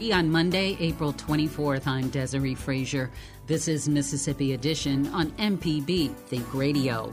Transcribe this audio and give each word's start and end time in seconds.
On 0.00 0.30
Monday, 0.30 0.76
April 0.78 1.12
24th, 1.12 1.88
I'm 1.88 2.08
Desiree 2.08 2.54
Frazier. 2.54 3.10
This 3.48 3.66
is 3.66 3.88
Mississippi 3.88 4.52
Edition 4.52 5.08
on 5.08 5.32
MPB 5.32 6.14
Think 6.14 6.54
Radio. 6.54 7.12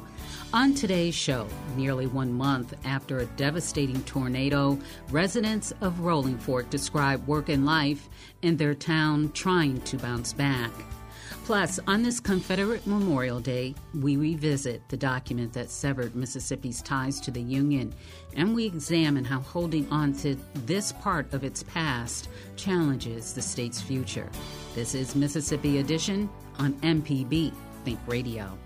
On 0.54 0.72
today's 0.76 1.16
show, 1.16 1.48
nearly 1.76 2.06
one 2.06 2.32
month 2.32 2.76
after 2.86 3.18
a 3.18 3.26
devastating 3.26 4.02
tornado, 4.04 4.78
residents 5.10 5.74
of 5.82 6.02
Rolling 6.02 6.38
Fork 6.38 6.70
describe 6.70 7.26
work 7.28 7.50
and 7.50 7.66
life 7.66 8.08
in 8.44 8.56
their 8.56 8.76
town 8.76 9.32
trying 9.32 9.82
to 9.82 9.98
bounce 9.98 10.32
back. 10.32 10.72
Plus, 11.46 11.80
on 11.86 12.02
this 12.02 12.20
Confederate 12.20 12.88
Memorial 12.88 13.40
Day, 13.40 13.76
we 14.02 14.18
revisit 14.18 14.82
the 14.90 14.98
document 14.98 15.54
that 15.54 15.70
severed 15.70 16.16
Mississippi's 16.16 16.82
ties 16.82 17.20
to 17.22 17.30
the 17.30 17.42
Union, 17.42 17.94
and 18.36 18.54
we 18.54 18.66
examine 18.66 19.24
how 19.24 19.40
holding 19.40 19.90
on 19.92 20.14
to 20.14 20.36
this 20.66 20.92
part 20.92 21.34
of 21.34 21.44
its 21.44 21.64
past 21.64 22.30
challenges 22.56 23.34
the 23.34 23.42
state's 23.42 23.82
future. 23.82 24.30
This 24.74 24.94
is 24.96 25.16
Mississippi 25.16 25.80
Edition 25.80 26.30
on 26.60 26.74
MPB 26.82 27.54
Think 27.84 28.00
Radio. 28.08 28.58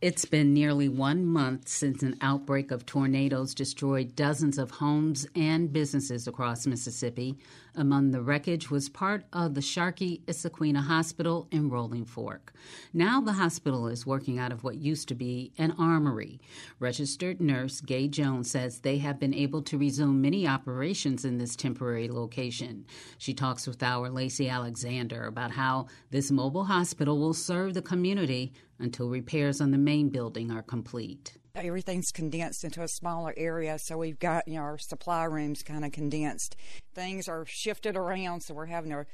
It's 0.00 0.24
been 0.24 0.54
nearly 0.54 0.88
one 0.88 1.26
month 1.26 1.68
since 1.68 2.02
an 2.02 2.16
outbreak 2.22 2.70
of 2.70 2.86
tornadoes 2.86 3.54
destroyed 3.54 4.16
dozens 4.16 4.56
of 4.56 4.70
homes 4.70 5.26
and 5.36 5.70
businesses 5.70 6.26
across 6.26 6.66
Mississippi. 6.66 7.36
Among 7.76 8.10
the 8.10 8.20
wreckage 8.20 8.70
was 8.70 8.88
part 8.88 9.24
of 9.32 9.54
the 9.54 9.62
Sharkey 9.62 10.22
Issaquena 10.26 10.82
Hospital 10.82 11.46
in 11.50 11.70
Rolling 11.70 12.04
Fork. 12.04 12.52
Now 12.92 13.20
the 13.20 13.34
hospital 13.34 13.86
is 13.86 14.04
working 14.04 14.38
out 14.38 14.50
of 14.50 14.64
what 14.64 14.76
used 14.76 15.06
to 15.08 15.14
be 15.14 15.52
an 15.56 15.74
armory. 15.78 16.40
Registered 16.78 17.40
nurse 17.40 17.80
Gay 17.80 18.08
Jones 18.08 18.50
says 18.50 18.80
they 18.80 18.98
have 18.98 19.20
been 19.20 19.34
able 19.34 19.62
to 19.62 19.78
resume 19.78 20.20
many 20.20 20.46
operations 20.46 21.24
in 21.24 21.38
this 21.38 21.54
temporary 21.54 22.08
location. 22.08 22.86
She 23.18 23.34
talks 23.34 23.66
with 23.66 23.82
our 23.82 24.10
Lacey 24.10 24.48
Alexander 24.48 25.26
about 25.26 25.52
how 25.52 25.86
this 26.10 26.30
mobile 26.30 26.64
hospital 26.64 27.18
will 27.18 27.34
serve 27.34 27.74
the 27.74 27.82
community 27.82 28.52
until 28.80 29.08
repairs 29.08 29.60
on 29.60 29.70
the 29.70 29.78
main 29.78 30.08
building 30.08 30.50
are 30.50 30.62
complete. 30.62 31.36
Everything's 31.54 32.10
condensed 32.10 32.64
into 32.64 32.82
a 32.82 32.88
smaller 32.88 33.34
area, 33.36 33.78
so 33.78 33.98
we've 33.98 34.18
got 34.18 34.46
you 34.46 34.54
know 34.54 34.62
our 34.62 34.78
supply 34.78 35.24
rooms 35.24 35.62
kind 35.62 35.84
of 35.84 35.92
condensed. 35.92 36.56
Things 36.94 37.28
are 37.28 37.44
shifted 37.46 37.96
around, 37.96 38.42
so 38.42 38.54
we're 38.54 38.66
having 38.66 38.90
to 38.90 39.06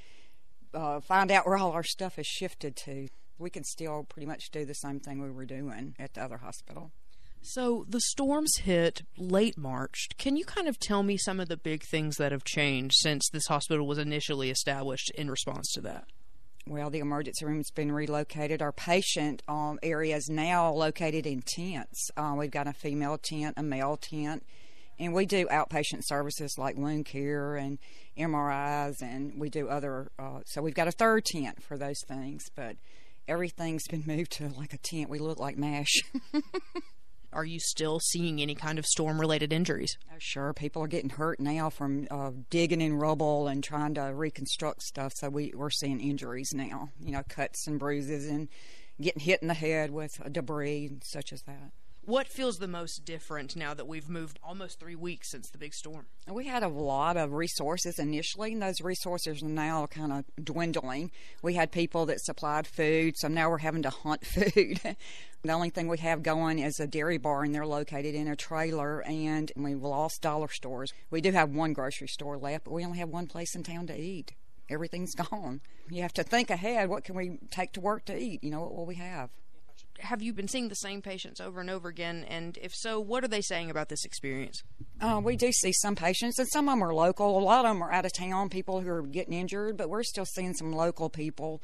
uh, 0.74 1.00
find 1.00 1.30
out 1.30 1.46
where 1.46 1.56
all 1.56 1.72
our 1.72 1.82
stuff 1.82 2.18
is 2.18 2.26
shifted 2.26 2.76
to. 2.76 3.08
We 3.38 3.50
can 3.50 3.64
still 3.64 4.04
pretty 4.04 4.26
much 4.26 4.50
do 4.50 4.64
the 4.64 4.74
same 4.74 5.00
thing 5.00 5.22
we 5.22 5.30
were 5.30 5.44
doing 5.44 5.94
at 5.98 6.14
the 6.14 6.22
other 6.22 6.38
hospital. 6.38 6.90
So 7.42 7.86
the 7.88 8.00
storms 8.00 8.56
hit 8.62 9.02
late 9.16 9.56
March. 9.56 10.08
Can 10.18 10.36
you 10.36 10.44
kind 10.44 10.66
of 10.66 10.80
tell 10.80 11.02
me 11.02 11.16
some 11.16 11.38
of 11.38 11.48
the 11.48 11.56
big 11.56 11.84
things 11.84 12.16
that 12.16 12.32
have 12.32 12.42
changed 12.42 12.96
since 12.96 13.28
this 13.30 13.46
hospital 13.46 13.86
was 13.86 13.98
initially 13.98 14.50
established 14.50 15.12
in 15.14 15.30
response 15.30 15.70
to 15.74 15.80
that? 15.82 16.06
Well, 16.66 16.90
the 16.90 16.98
emergency 16.98 17.44
room's 17.44 17.70
been 17.70 17.92
relocated. 17.92 18.60
Our 18.60 18.72
patient 18.72 19.42
um, 19.46 19.78
area 19.82 20.16
is 20.16 20.28
now 20.28 20.72
located 20.72 21.26
in 21.26 21.42
tents. 21.42 22.10
Uh, 22.16 22.34
we've 22.36 22.50
got 22.50 22.66
a 22.66 22.72
female 22.72 23.18
tent, 23.18 23.54
a 23.56 23.62
male 23.62 23.96
tent, 23.96 24.44
and 24.98 25.14
we 25.14 25.26
do 25.26 25.46
outpatient 25.46 26.00
services 26.02 26.56
like 26.58 26.76
wound 26.76 27.06
care 27.06 27.54
and 27.54 27.78
MRIs, 28.18 29.00
and 29.00 29.38
we 29.38 29.48
do 29.48 29.68
other. 29.68 30.10
Uh, 30.18 30.40
so 30.44 30.60
we've 30.60 30.74
got 30.74 30.88
a 30.88 30.92
third 30.92 31.24
tent 31.24 31.62
for 31.62 31.78
those 31.78 32.00
things, 32.08 32.42
but 32.56 32.76
everything's 33.28 33.86
been 33.86 34.04
moved 34.06 34.32
to 34.32 34.48
like 34.48 34.72
a 34.72 34.78
tent. 34.78 35.08
We 35.08 35.18
look 35.18 35.38
like 35.38 35.56
MASH. 35.56 36.02
Are 37.36 37.44
you 37.44 37.60
still 37.60 38.00
seeing 38.00 38.40
any 38.40 38.54
kind 38.54 38.78
of 38.78 38.86
storm 38.86 39.20
related 39.20 39.52
injuries? 39.52 39.98
Oh, 40.10 40.16
sure. 40.18 40.54
People 40.54 40.82
are 40.82 40.88
getting 40.88 41.10
hurt 41.10 41.38
now 41.38 41.68
from 41.68 42.08
uh, 42.10 42.30
digging 42.48 42.80
in 42.80 42.94
rubble 42.94 43.46
and 43.46 43.62
trying 43.62 43.92
to 43.94 44.04
reconstruct 44.14 44.82
stuff. 44.82 45.12
So 45.14 45.28
we, 45.28 45.52
we're 45.54 45.68
seeing 45.68 46.00
injuries 46.00 46.54
now, 46.54 46.92
you 46.98 47.12
know, 47.12 47.22
cuts 47.28 47.66
and 47.66 47.78
bruises 47.78 48.26
and 48.26 48.48
getting 48.98 49.20
hit 49.20 49.42
in 49.42 49.48
the 49.48 49.54
head 49.54 49.90
with 49.90 50.18
debris 50.32 50.92
such 51.02 51.30
as 51.30 51.42
that. 51.42 51.72
What 52.06 52.28
feels 52.28 52.60
the 52.60 52.68
most 52.68 53.04
different 53.04 53.56
now 53.56 53.74
that 53.74 53.88
we've 53.88 54.08
moved 54.08 54.38
almost 54.40 54.78
three 54.78 54.94
weeks 54.94 55.28
since 55.28 55.50
the 55.50 55.58
big 55.58 55.74
storm? 55.74 56.06
We 56.30 56.46
had 56.46 56.62
a 56.62 56.68
lot 56.68 57.16
of 57.16 57.32
resources 57.32 57.98
initially, 57.98 58.52
and 58.52 58.62
those 58.62 58.80
resources 58.80 59.42
are 59.42 59.46
now 59.46 59.88
kind 59.88 60.12
of 60.12 60.24
dwindling. 60.40 61.10
We 61.42 61.54
had 61.54 61.72
people 61.72 62.06
that 62.06 62.20
supplied 62.20 62.68
food, 62.68 63.16
so 63.16 63.26
now 63.26 63.50
we're 63.50 63.58
having 63.58 63.82
to 63.82 63.90
hunt 63.90 64.24
food. 64.24 64.80
the 65.42 65.52
only 65.52 65.70
thing 65.70 65.88
we 65.88 65.98
have 65.98 66.22
going 66.22 66.60
is 66.60 66.78
a 66.78 66.86
dairy 66.86 67.18
bar, 67.18 67.42
and 67.42 67.52
they're 67.52 67.66
located 67.66 68.14
in 68.14 68.28
a 68.28 68.36
trailer, 68.36 69.00
and 69.00 69.50
we've 69.56 69.82
lost 69.82 70.22
dollar 70.22 70.48
stores. 70.48 70.92
We 71.10 71.20
do 71.20 71.32
have 71.32 71.50
one 71.50 71.72
grocery 71.72 72.06
store 72.06 72.38
left, 72.38 72.66
but 72.66 72.72
we 72.72 72.84
only 72.84 72.98
have 72.98 73.08
one 73.08 73.26
place 73.26 73.56
in 73.56 73.64
town 73.64 73.88
to 73.88 74.00
eat. 74.00 74.32
Everything's 74.70 75.14
gone. 75.32 75.60
You 75.90 76.02
have 76.02 76.14
to 76.14 76.22
think 76.22 76.50
ahead. 76.50 76.88
What 76.88 77.02
can 77.02 77.16
we 77.16 77.40
take 77.50 77.72
to 77.72 77.80
work 77.80 78.04
to 78.04 78.16
eat? 78.16 78.44
You 78.44 78.52
know, 78.52 78.60
what 78.60 78.76
will 78.76 78.86
we 78.86 78.94
have? 78.94 79.30
Have 80.00 80.22
you 80.22 80.32
been 80.32 80.48
seeing 80.48 80.68
the 80.68 80.74
same 80.74 81.02
patients 81.02 81.40
over 81.40 81.60
and 81.60 81.70
over 81.70 81.88
again? 81.88 82.24
And 82.28 82.58
if 82.60 82.72
so, 82.74 83.00
what 83.00 83.24
are 83.24 83.28
they 83.28 83.40
saying 83.40 83.70
about 83.70 83.88
this 83.88 84.04
experience? 84.04 84.62
Uh, 85.00 85.20
we 85.22 85.36
do 85.36 85.52
see 85.52 85.72
some 85.72 85.96
patients, 85.96 86.38
and 86.38 86.48
some 86.48 86.68
of 86.68 86.72
them 86.72 86.82
are 86.82 86.94
local. 86.94 87.38
A 87.38 87.40
lot 87.40 87.64
of 87.64 87.70
them 87.70 87.82
are 87.82 87.92
out 87.92 88.06
of 88.06 88.12
town, 88.12 88.48
people 88.48 88.80
who 88.80 88.88
are 88.88 89.02
getting 89.02 89.34
injured, 89.34 89.76
but 89.76 89.88
we're 89.88 90.02
still 90.02 90.24
seeing 90.24 90.54
some 90.54 90.72
local 90.72 91.08
people. 91.10 91.62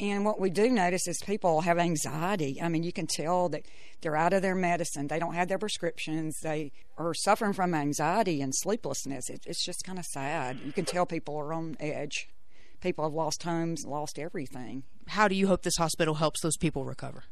And 0.00 0.24
what 0.24 0.40
we 0.40 0.48
do 0.48 0.70
notice 0.70 1.06
is 1.06 1.18
people 1.26 1.60
have 1.60 1.78
anxiety. 1.78 2.58
I 2.62 2.70
mean, 2.70 2.82
you 2.82 2.92
can 2.92 3.06
tell 3.06 3.50
that 3.50 3.66
they're 4.00 4.16
out 4.16 4.32
of 4.32 4.40
their 4.40 4.54
medicine. 4.54 5.08
They 5.08 5.18
don't 5.18 5.34
have 5.34 5.48
their 5.48 5.58
prescriptions. 5.58 6.38
They 6.42 6.72
are 6.96 7.12
suffering 7.12 7.52
from 7.52 7.74
anxiety 7.74 8.40
and 8.40 8.54
sleeplessness. 8.54 9.28
It, 9.28 9.42
it's 9.46 9.62
just 9.62 9.84
kind 9.84 9.98
of 9.98 10.06
sad. 10.06 10.60
You 10.64 10.72
can 10.72 10.86
tell 10.86 11.04
people 11.04 11.36
are 11.36 11.52
on 11.52 11.76
edge. 11.78 12.30
People 12.80 13.04
have 13.04 13.12
lost 13.12 13.42
homes, 13.42 13.84
lost 13.86 14.18
everything. 14.18 14.84
How 15.08 15.28
do 15.28 15.34
you 15.34 15.48
hope 15.48 15.62
this 15.64 15.76
hospital 15.76 16.14
helps 16.14 16.40
those 16.40 16.56
people 16.56 16.86
recover? 16.86 17.24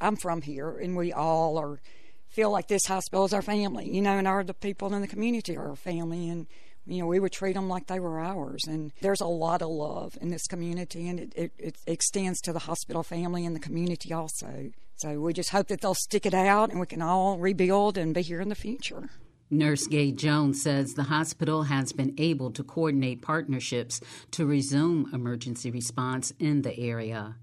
I'm 0.00 0.16
from 0.16 0.42
here, 0.42 0.70
and 0.78 0.96
we 0.96 1.12
all 1.12 1.58
are 1.58 1.80
feel 2.28 2.50
like 2.50 2.68
this 2.68 2.86
hospital 2.86 3.24
is 3.24 3.32
our 3.32 3.42
family, 3.42 3.90
you 3.90 4.00
know, 4.00 4.16
and 4.16 4.28
our 4.28 4.44
the 4.44 4.54
people 4.54 4.94
in 4.94 5.00
the 5.00 5.08
community 5.08 5.56
are 5.56 5.70
our 5.70 5.76
family, 5.76 6.28
and 6.28 6.46
you 6.86 7.00
know 7.00 7.06
we 7.06 7.20
would 7.20 7.32
treat 7.32 7.54
them 7.54 7.68
like 7.68 7.86
they 7.86 8.00
were 8.00 8.20
ours. 8.20 8.62
And 8.66 8.92
there's 9.00 9.20
a 9.20 9.26
lot 9.26 9.62
of 9.62 9.68
love 9.68 10.16
in 10.20 10.30
this 10.30 10.46
community, 10.46 11.08
and 11.08 11.20
it, 11.20 11.32
it, 11.36 11.52
it 11.58 11.76
extends 11.86 12.40
to 12.42 12.52
the 12.52 12.60
hospital 12.60 13.02
family 13.02 13.44
and 13.44 13.54
the 13.54 13.60
community 13.60 14.12
also. 14.12 14.70
So 14.96 15.18
we 15.18 15.32
just 15.32 15.50
hope 15.50 15.68
that 15.68 15.80
they'll 15.80 15.94
stick 15.94 16.26
it 16.26 16.34
out, 16.34 16.70
and 16.70 16.78
we 16.78 16.86
can 16.86 17.02
all 17.02 17.38
rebuild 17.38 17.96
and 17.98 18.14
be 18.14 18.22
here 18.22 18.40
in 18.40 18.48
the 18.48 18.54
future. 18.54 19.10
Nurse 19.52 19.88
Gay 19.88 20.12
Jones 20.12 20.62
says 20.62 20.94
the 20.94 21.04
hospital 21.04 21.64
has 21.64 21.92
been 21.92 22.14
able 22.18 22.52
to 22.52 22.62
coordinate 22.62 23.20
partnerships 23.20 24.00
to 24.30 24.46
resume 24.46 25.10
emergency 25.12 25.72
response 25.72 26.32
in 26.38 26.62
the 26.62 26.78
area. 26.78 27.34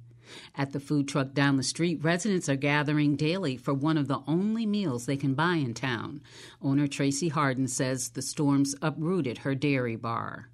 At 0.55 0.73
the 0.73 0.79
food 0.79 1.07
truck 1.07 1.33
down 1.33 1.57
the 1.57 1.63
street, 1.63 2.03
residents 2.03 2.49
are 2.49 2.55
gathering 2.55 3.15
daily 3.15 3.57
for 3.57 3.73
one 3.73 3.97
of 3.97 4.07
the 4.07 4.21
only 4.25 4.65
meals 4.65 5.05
they 5.05 5.17
can 5.17 5.33
buy 5.35 5.55
in 5.55 5.73
town. 5.73 6.21
Owner 6.61 6.87
Tracy 6.87 7.29
Harden 7.29 7.67
says 7.67 8.09
the 8.09 8.21
storms 8.21 8.75
uprooted 8.81 9.39
her 9.39 9.53
dairy 9.53 9.95
bar. 9.95 10.49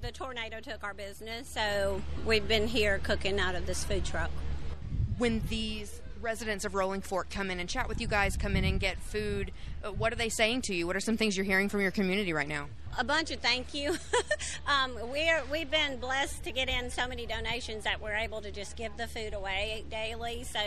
The 0.00 0.12
tornado 0.12 0.60
took 0.60 0.82
our 0.84 0.94
business, 0.94 1.48
so 1.48 2.02
we've 2.26 2.48
been 2.48 2.66
here 2.66 2.98
cooking 3.04 3.38
out 3.38 3.54
of 3.54 3.66
this 3.66 3.84
food 3.84 4.04
truck. 4.04 4.30
When 5.16 5.40
these 5.48 6.01
residents 6.22 6.64
of 6.64 6.74
Rolling 6.74 7.00
Fork 7.00 7.28
come 7.30 7.50
in 7.50 7.60
and 7.60 7.68
chat 7.68 7.88
with 7.88 8.00
you 8.00 8.06
guys, 8.06 8.36
come 8.36 8.56
in 8.56 8.64
and 8.64 8.78
get 8.78 8.98
food, 8.98 9.52
uh, 9.84 9.90
what 9.90 10.12
are 10.12 10.16
they 10.16 10.28
saying 10.28 10.62
to 10.62 10.74
you? 10.74 10.86
What 10.86 10.96
are 10.96 11.00
some 11.00 11.16
things 11.16 11.36
you're 11.36 11.44
hearing 11.44 11.68
from 11.68 11.80
your 11.80 11.90
community 11.90 12.32
right 12.32 12.48
now? 12.48 12.68
A 12.98 13.04
bunch 13.04 13.30
of 13.30 13.40
thank 13.40 13.74
you. 13.74 13.96
um, 14.66 14.92
we're 15.10 15.42
we've 15.50 15.70
been 15.70 15.98
blessed 15.98 16.44
to 16.44 16.52
get 16.52 16.68
in 16.68 16.90
so 16.90 17.08
many 17.08 17.24
donations 17.24 17.84
that 17.84 18.00
we're 18.02 18.14
able 18.14 18.42
to 18.42 18.50
just 18.50 18.76
give 18.76 18.96
the 18.96 19.06
food 19.06 19.32
away 19.32 19.84
daily. 19.90 20.44
So 20.44 20.60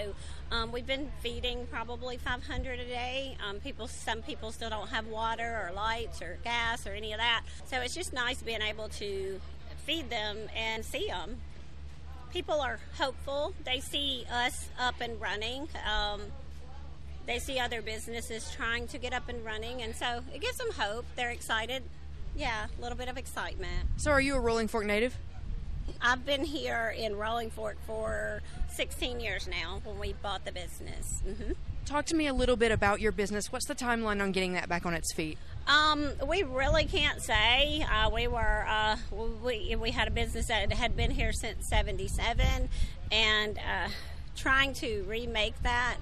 um, 0.51 0.71
we've 0.71 0.87
been 0.87 1.11
feeding 1.21 1.67
probably 1.71 2.17
500 2.17 2.79
a 2.79 2.85
day. 2.85 3.37
Um, 3.47 3.59
people, 3.59 3.87
some 3.87 4.21
people 4.21 4.51
still 4.51 4.69
don't 4.69 4.89
have 4.89 5.07
water 5.07 5.67
or 5.67 5.73
lights 5.73 6.21
or 6.21 6.39
gas 6.43 6.87
or 6.87 6.91
any 6.91 7.13
of 7.13 7.19
that. 7.19 7.43
So 7.65 7.79
it's 7.81 7.93
just 7.93 8.11
nice 8.11 8.41
being 8.41 8.61
able 8.61 8.89
to 8.89 9.39
feed 9.85 10.09
them 10.09 10.37
and 10.55 10.83
see 10.83 11.07
them 11.07 11.37
people 12.35 12.59
are 12.59 12.79
hopeful. 12.97 13.53
They 13.63 13.79
see 13.79 14.25
us 14.29 14.67
up 14.77 14.95
and 14.99 15.21
running. 15.21 15.69
Um, 15.89 16.21
they 17.25 17.39
see 17.39 17.59
other 17.59 17.81
businesses 17.81 18.51
trying 18.53 18.89
to 18.89 18.97
get 18.97 19.13
up 19.13 19.29
and 19.29 19.43
running, 19.45 19.81
and 19.81 19.95
so 19.95 20.19
it 20.33 20.41
gives 20.41 20.57
them 20.57 20.67
hope. 20.77 21.05
They're 21.15 21.29
excited. 21.29 21.81
Yeah, 22.35 22.65
a 22.77 22.81
little 22.81 22.97
bit 22.97 23.07
of 23.07 23.17
excitement. 23.17 23.87
So, 23.95 24.11
are 24.11 24.19
you 24.19 24.35
a 24.35 24.39
Rolling 24.41 24.67
Fork 24.67 24.85
native? 24.85 25.17
I've 26.01 26.25
been 26.25 26.43
here 26.43 26.93
in 26.97 27.15
Rolling 27.15 27.51
Fork 27.51 27.77
for 27.87 28.41
16 28.67 29.21
years 29.21 29.47
now 29.47 29.79
when 29.85 29.97
we 29.97 30.11
bought 30.21 30.43
the 30.43 30.51
business. 30.51 31.23
Mm-hmm. 31.25 31.53
Talk 31.85 32.05
to 32.07 32.15
me 32.15 32.25
a 32.25 32.33
little 32.33 32.55
bit 32.55 32.71
about 32.71 32.99
your 32.99 33.11
business. 33.11 33.51
What's 33.51 33.67
the 33.67 33.75
timeline 33.75 34.19
on 34.19 34.31
getting 34.31 34.53
that 34.53 34.67
back 34.67 34.87
on 34.87 34.95
its 34.95 35.13
feet? 35.13 35.37
Um, 35.67 36.09
we 36.27 36.41
really 36.41 36.85
can't 36.85 37.21
say. 37.21 37.85
Uh, 37.89 38.09
we 38.09 38.27
were 38.27 38.65
uh, 38.67 38.97
we 39.43 39.75
we 39.75 39.91
had 39.91 40.07
a 40.07 40.11
business 40.11 40.47
that 40.47 40.71
had 40.73 40.95
been 40.95 41.11
here 41.11 41.31
since 41.31 41.69
'77, 41.69 42.69
and 43.11 43.57
uh, 43.57 43.89
trying 44.35 44.73
to 44.75 45.03
remake 45.07 45.53
that 45.61 45.97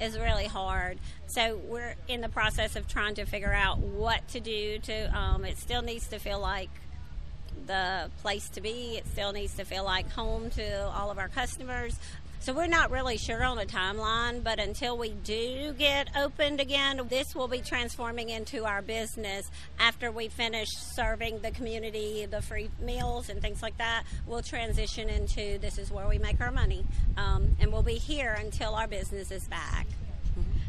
is 0.00 0.18
really 0.18 0.46
hard. 0.46 0.98
So 1.28 1.60
we're 1.64 1.94
in 2.08 2.20
the 2.20 2.28
process 2.28 2.74
of 2.74 2.88
trying 2.88 3.14
to 3.16 3.24
figure 3.24 3.52
out 3.52 3.78
what 3.78 4.26
to 4.28 4.40
do. 4.40 4.78
To 4.80 5.16
um, 5.16 5.44
it 5.44 5.58
still 5.58 5.82
needs 5.82 6.08
to 6.08 6.18
feel 6.18 6.40
like 6.40 6.70
the 7.66 8.10
place 8.22 8.48
to 8.50 8.60
be. 8.60 8.96
It 8.96 9.06
still 9.06 9.32
needs 9.32 9.54
to 9.54 9.64
feel 9.64 9.84
like 9.84 10.10
home 10.10 10.50
to 10.50 10.88
all 10.90 11.12
of 11.12 11.18
our 11.18 11.28
customers. 11.28 11.96
So 12.40 12.54
we're 12.54 12.66
not 12.66 12.90
really 12.90 13.18
sure 13.18 13.42
on 13.44 13.58
a 13.58 13.66
timeline, 13.66 14.42
but 14.42 14.58
until 14.58 14.96
we 14.96 15.10
do 15.10 15.74
get 15.76 16.08
opened 16.16 16.60
again, 16.60 17.00
this 17.08 17.34
will 17.34 17.48
be 17.48 17.60
transforming 17.60 18.30
into 18.30 18.64
our 18.64 18.80
business. 18.80 19.50
After 19.78 20.10
we 20.10 20.28
finish 20.28 20.68
serving 20.70 21.40
the 21.40 21.50
community, 21.50 22.26
the 22.26 22.40
free 22.40 22.70
meals 22.80 23.28
and 23.28 23.42
things 23.42 23.60
like 23.60 23.76
that, 23.78 24.04
we'll 24.26 24.42
transition 24.42 25.10
into 25.10 25.58
this 25.58 25.78
is 25.78 25.90
where 25.90 26.08
we 26.08 26.18
make 26.18 26.40
our 26.40 26.52
money. 26.52 26.86
Um, 27.16 27.56
and 27.60 27.72
we'll 27.72 27.82
be 27.82 27.96
here 27.96 28.36
until 28.38 28.74
our 28.74 28.86
business 28.86 29.30
is 29.30 29.46
back. 29.48 29.86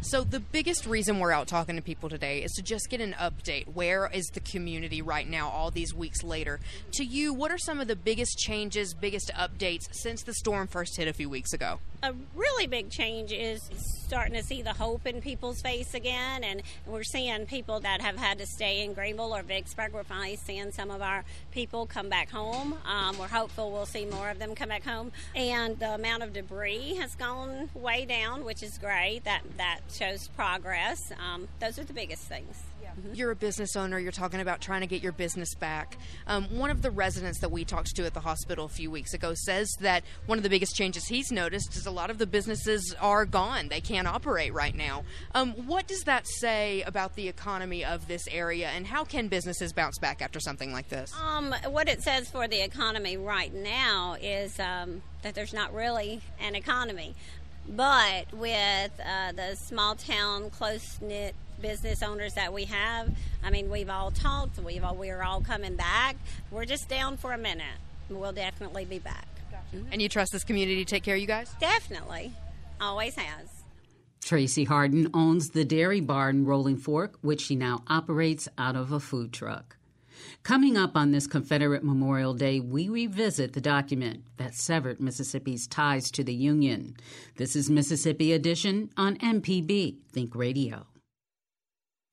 So, 0.01 0.24
the 0.24 0.40
biggest 0.40 0.86
reason 0.86 1.19
we're 1.19 1.34
out 1.34 1.48
talking 1.50 1.75
to 1.75 1.81
people 1.81 2.07
today 2.07 2.42
is 2.42 2.54
to 2.54 2.62
just 2.62 2.90
get 2.90 3.01
an 3.01 3.13
update. 3.19 3.68
Where 3.74 4.10
is 4.12 4.28
the 4.28 4.40
community 4.40 5.01
right 5.01 5.30
now, 5.30 5.50
all 5.50 5.72
these 5.72 5.94
weeks 5.94 6.24
later? 6.24 6.62
To 6.94 7.04
you, 7.04 7.34
what 7.34 7.51
are 7.51 7.57
some 7.57 7.81
of 7.81 7.90
the 7.90 7.98
biggest 7.98 8.38
changes, 8.38 8.94
biggest 8.94 9.30
updates 9.38 9.90
since 9.92 10.24
the 10.24 10.34
storm 10.34 10.68
first 10.68 10.96
hit 10.96 11.10
a 11.10 11.13
few 11.13 11.30
weeks 11.30 11.51
ago? 11.51 11.80
A 12.01 12.13
really 12.34 12.66
big 12.66 12.90
change 12.90 13.34
is 13.34 13.69
starting 14.07 14.34
to 14.34 14.42
see 14.42 14.62
the 14.62 14.72
hope 14.72 15.06
in 15.06 15.22
people's 15.22 15.62
face 15.62 15.94
again, 15.94 16.46
and 16.46 16.62
we're 16.88 17.04
seeing 17.04 17.46
people 17.46 17.81
that 17.81 18.01
have 18.01 18.16
had 18.16 18.38
to 18.38 18.46
stay 18.46 18.86
in 18.86 18.94
Greenville 18.94 19.36
or 19.36 19.44
Vicksburg. 19.44 19.92
We're 19.92 20.06
finally 20.06 20.38
seeing 20.38 20.72
some 20.72 20.92
of 20.92 21.01
our 21.01 21.25
people 21.51 21.86
come 21.86 22.07
back 22.07 22.31
home. 22.31 22.78
Um, 22.86 23.18
we're 23.18 23.28
hopeful 23.28 23.69
we'll 23.69 23.86
see 23.86 24.06
more 24.06 24.30
of 24.30 24.40
them 24.40 24.56
come 24.56 24.69
back 24.69 24.86
home, 24.86 25.12
and 25.36 25.78
the 25.78 25.96
amount 25.96 26.24
of 26.24 26.31
debris 26.31 26.96
has 26.96 27.16
gone 27.16 27.69
way 27.74 28.06
down, 28.06 28.46
which 28.46 28.63
is 28.63 28.78
great. 28.78 29.25
That 29.25 29.42
that 29.57 29.81
shows 29.91 30.27
progress. 30.30 30.97
Um, 31.19 31.47
those 31.59 31.80
are 31.80 31.83
the 31.83 31.94
biggest 31.94 32.24
things. 32.24 32.56
Mm-hmm. 33.00 33.13
You're 33.13 33.31
a 33.31 33.36
business 33.36 33.75
owner. 33.75 34.00
You're 34.00 34.12
talking 34.12 34.41
about 34.41 34.62
trying 34.62 34.81
to 34.81 34.88
get 34.88 35.01
your 35.01 35.12
business 35.12 35.53
back. 35.56 35.97
Um, 36.27 36.45
one 36.57 36.69
of 36.69 36.81
the 36.81 36.91
residents 36.91 37.39
that 37.41 37.51
we 37.51 37.65
talked 37.65 37.95
to 37.95 38.06
at 38.06 38.13
the 38.13 38.19
hospital 38.19 38.65
a 38.65 38.69
few 38.69 38.91
weeks 38.91 39.13
ago 39.13 39.33
says 39.36 39.69
that 39.81 40.03
one 40.25 40.38
of 40.38 40.44
the 40.44 40.50
biggest 40.50 40.75
changes 40.75 41.06
he's 41.07 41.31
noticed 41.31 41.75
is 41.75 41.86
a 41.86 41.91
lot 41.91 42.09
of 42.09 42.18
the 42.18 42.27
businesses 42.27 42.95
are 43.00 43.25
gone. 43.25 43.69
They 43.69 43.81
can't 43.81 44.07
operate 44.07 44.53
right 44.53 44.75
now. 44.75 45.03
Um, 45.36 45.51
what 45.51 45.88
does 45.88 46.01
that 46.03 46.27
say 46.27 46.81
about 46.83 47.15
the 47.15 47.27
economy 47.27 47.86
of 47.86 48.07
this 48.07 48.27
area, 48.30 48.69
and 48.69 48.88
how 48.88 49.03
can 49.03 49.27
businesses 49.27 49.74
bounce 49.74 49.97
back 50.00 50.21
after 50.21 50.39
something 50.39 50.71
like 50.71 50.89
this? 50.89 51.12
Um, 51.21 51.53
what 51.68 51.88
it 51.88 52.01
says 52.01 52.30
for 52.30 52.47
the 52.47 52.62
economy 52.62 53.18
right 53.18 53.53
now 53.53 54.15
is 54.21 54.59
um, 54.59 55.01
that 55.21 55.36
there's 55.36 55.53
not 55.53 55.74
really 55.74 56.21
an 56.39 56.56
economy. 56.56 57.15
But 57.69 58.33
with 58.33 58.92
uh, 59.06 59.31
the 59.33 59.56
small 59.56 59.95
town, 59.95 60.50
close 60.50 61.00
knit 61.01 61.36
business 61.62 62.01
owners 62.01 62.33
that 62.33 62.51
we 62.51 62.66
have, 62.66 63.10
I 63.44 63.51
mean, 63.51 63.69
we've 63.69 63.89
all 63.89 64.12
talked. 64.12 64.57
We've 64.57 64.83
all, 64.83 64.95
we're 64.95 65.21
all 65.21 65.42
coming 65.42 65.75
back. 65.75 66.16
We're 66.51 66.66
just 66.66 66.89
down 66.89 67.18
for 67.18 67.31
a 67.31 67.38
minute. 67.38 67.66
We'll 68.10 68.31
definitely 68.31 68.86
be 68.86 69.00
back. 69.00 69.27
Mm-hmm. 69.74 69.89
And 69.92 70.01
you 70.01 70.10
trust 70.10 70.31
this 70.31 70.44
community 70.44 70.83
to 70.83 70.89
take 70.89 71.04
care 71.04 71.16
of 71.16 71.21
you 71.21 71.27
guys? 71.27 71.54
Definitely, 71.60 72.31
always 72.81 73.16
has. 73.16 73.48
Tracy 74.22 74.63
Harden 74.63 75.10
owns 75.13 75.50
the 75.50 75.63
Dairy 75.63 76.01
Bar 76.01 76.31
in 76.31 76.45
Rolling 76.45 76.77
Fork, 76.77 77.18
which 77.22 77.42
she 77.42 77.56
now 77.56 77.83
operates 77.88 78.48
out 78.57 78.75
of 78.75 78.92
a 78.92 79.00
food 79.00 79.31
truck. 79.31 79.75
Coming 80.44 80.77
up 80.77 80.95
on 80.95 81.12
this 81.12 81.27
Confederate 81.27 81.83
Memorial 81.83 82.33
Day, 82.33 82.59
we 82.59 82.89
revisit 82.89 83.53
the 83.53 83.62
document 83.62 84.24
that 84.38 84.56
severed 84.56 85.00
Mississippi's 85.00 85.68
ties 85.68 86.09
to 86.12 86.24
the 86.24 86.33
Union. 86.33 86.95
This 87.36 87.56
is 87.56 87.69
Mississippi 87.69 88.33
Edition 88.33 88.89
on 88.97 89.18
MPB 89.18 89.97
Think 90.12 90.36
Radio. 90.36 90.88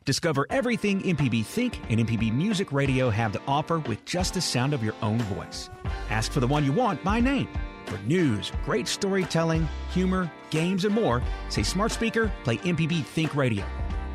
Discover 0.05 0.47
everything 0.51 1.01
MPB 1.03 1.45
Think 1.45 1.81
and 1.89 2.01
MPB 2.01 2.33
Music 2.33 2.73
Radio 2.73 3.11
have 3.11 3.33
to 3.33 3.41
offer 3.49 3.79
with 3.81 4.05
just 4.05 4.35
the 4.35 4.41
sound 4.41 4.75
of 4.75 4.83
your 4.83 4.95
own 5.03 5.19
voice. 5.19 5.71
Ask 6.11 6.31
for 6.31 6.41
the 6.41 6.47
one 6.47 6.65
you 6.65 6.73
want 6.73 7.03
by 7.03 7.21
name. 7.21 7.49
For 7.87 7.99
news, 7.99 8.53
great 8.65 8.87
storytelling, 8.87 9.69
humor, 9.93 10.31
games, 10.51 10.85
and 10.85 10.95
more, 10.95 11.23
say 11.49 11.63
smart 11.63 11.93
speaker, 11.93 12.31
play 12.45 12.59
MPB 12.59 13.05
Think 13.05 13.35
Radio. 13.35 13.65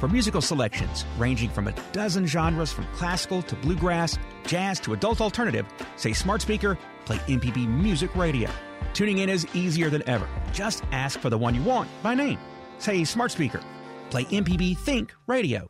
For 0.02 0.08
musical 0.08 0.42
selections 0.42 1.06
ranging 1.20 1.52
from 1.52 1.68
a 1.68 1.74
dozen 1.92 2.26
genres 2.26 2.72
from 2.72 2.88
classical 2.88 3.44
to 3.44 3.56
bluegrass, 3.58 4.18
jazz 4.48 4.80
to 4.80 4.94
adult 4.94 5.22
alternative, 5.22 5.68
say 5.96 6.12
smart 6.12 6.42
speaker, 6.42 6.76
play 7.06 7.18
MPB 7.28 7.68
Music 7.68 8.16
Radio. 8.16 8.50
Tuning 8.96 9.20
in 9.20 9.30
is 9.30 9.46
easier 9.54 9.92
than 9.92 10.02
ever. 10.10 10.28
Just 10.52 10.84
ask 10.92 11.20
for 11.20 11.30
the 11.30 11.38
one 11.38 11.54
you 11.54 11.62
want 11.62 11.88
by 12.02 12.16
name. 12.16 12.40
Say 12.80 13.04
smart 13.04 13.32
speaker, 13.32 13.62
play 14.10 14.24
MPB 14.24 14.76
Think 14.80 15.14
Radio. 15.28 15.68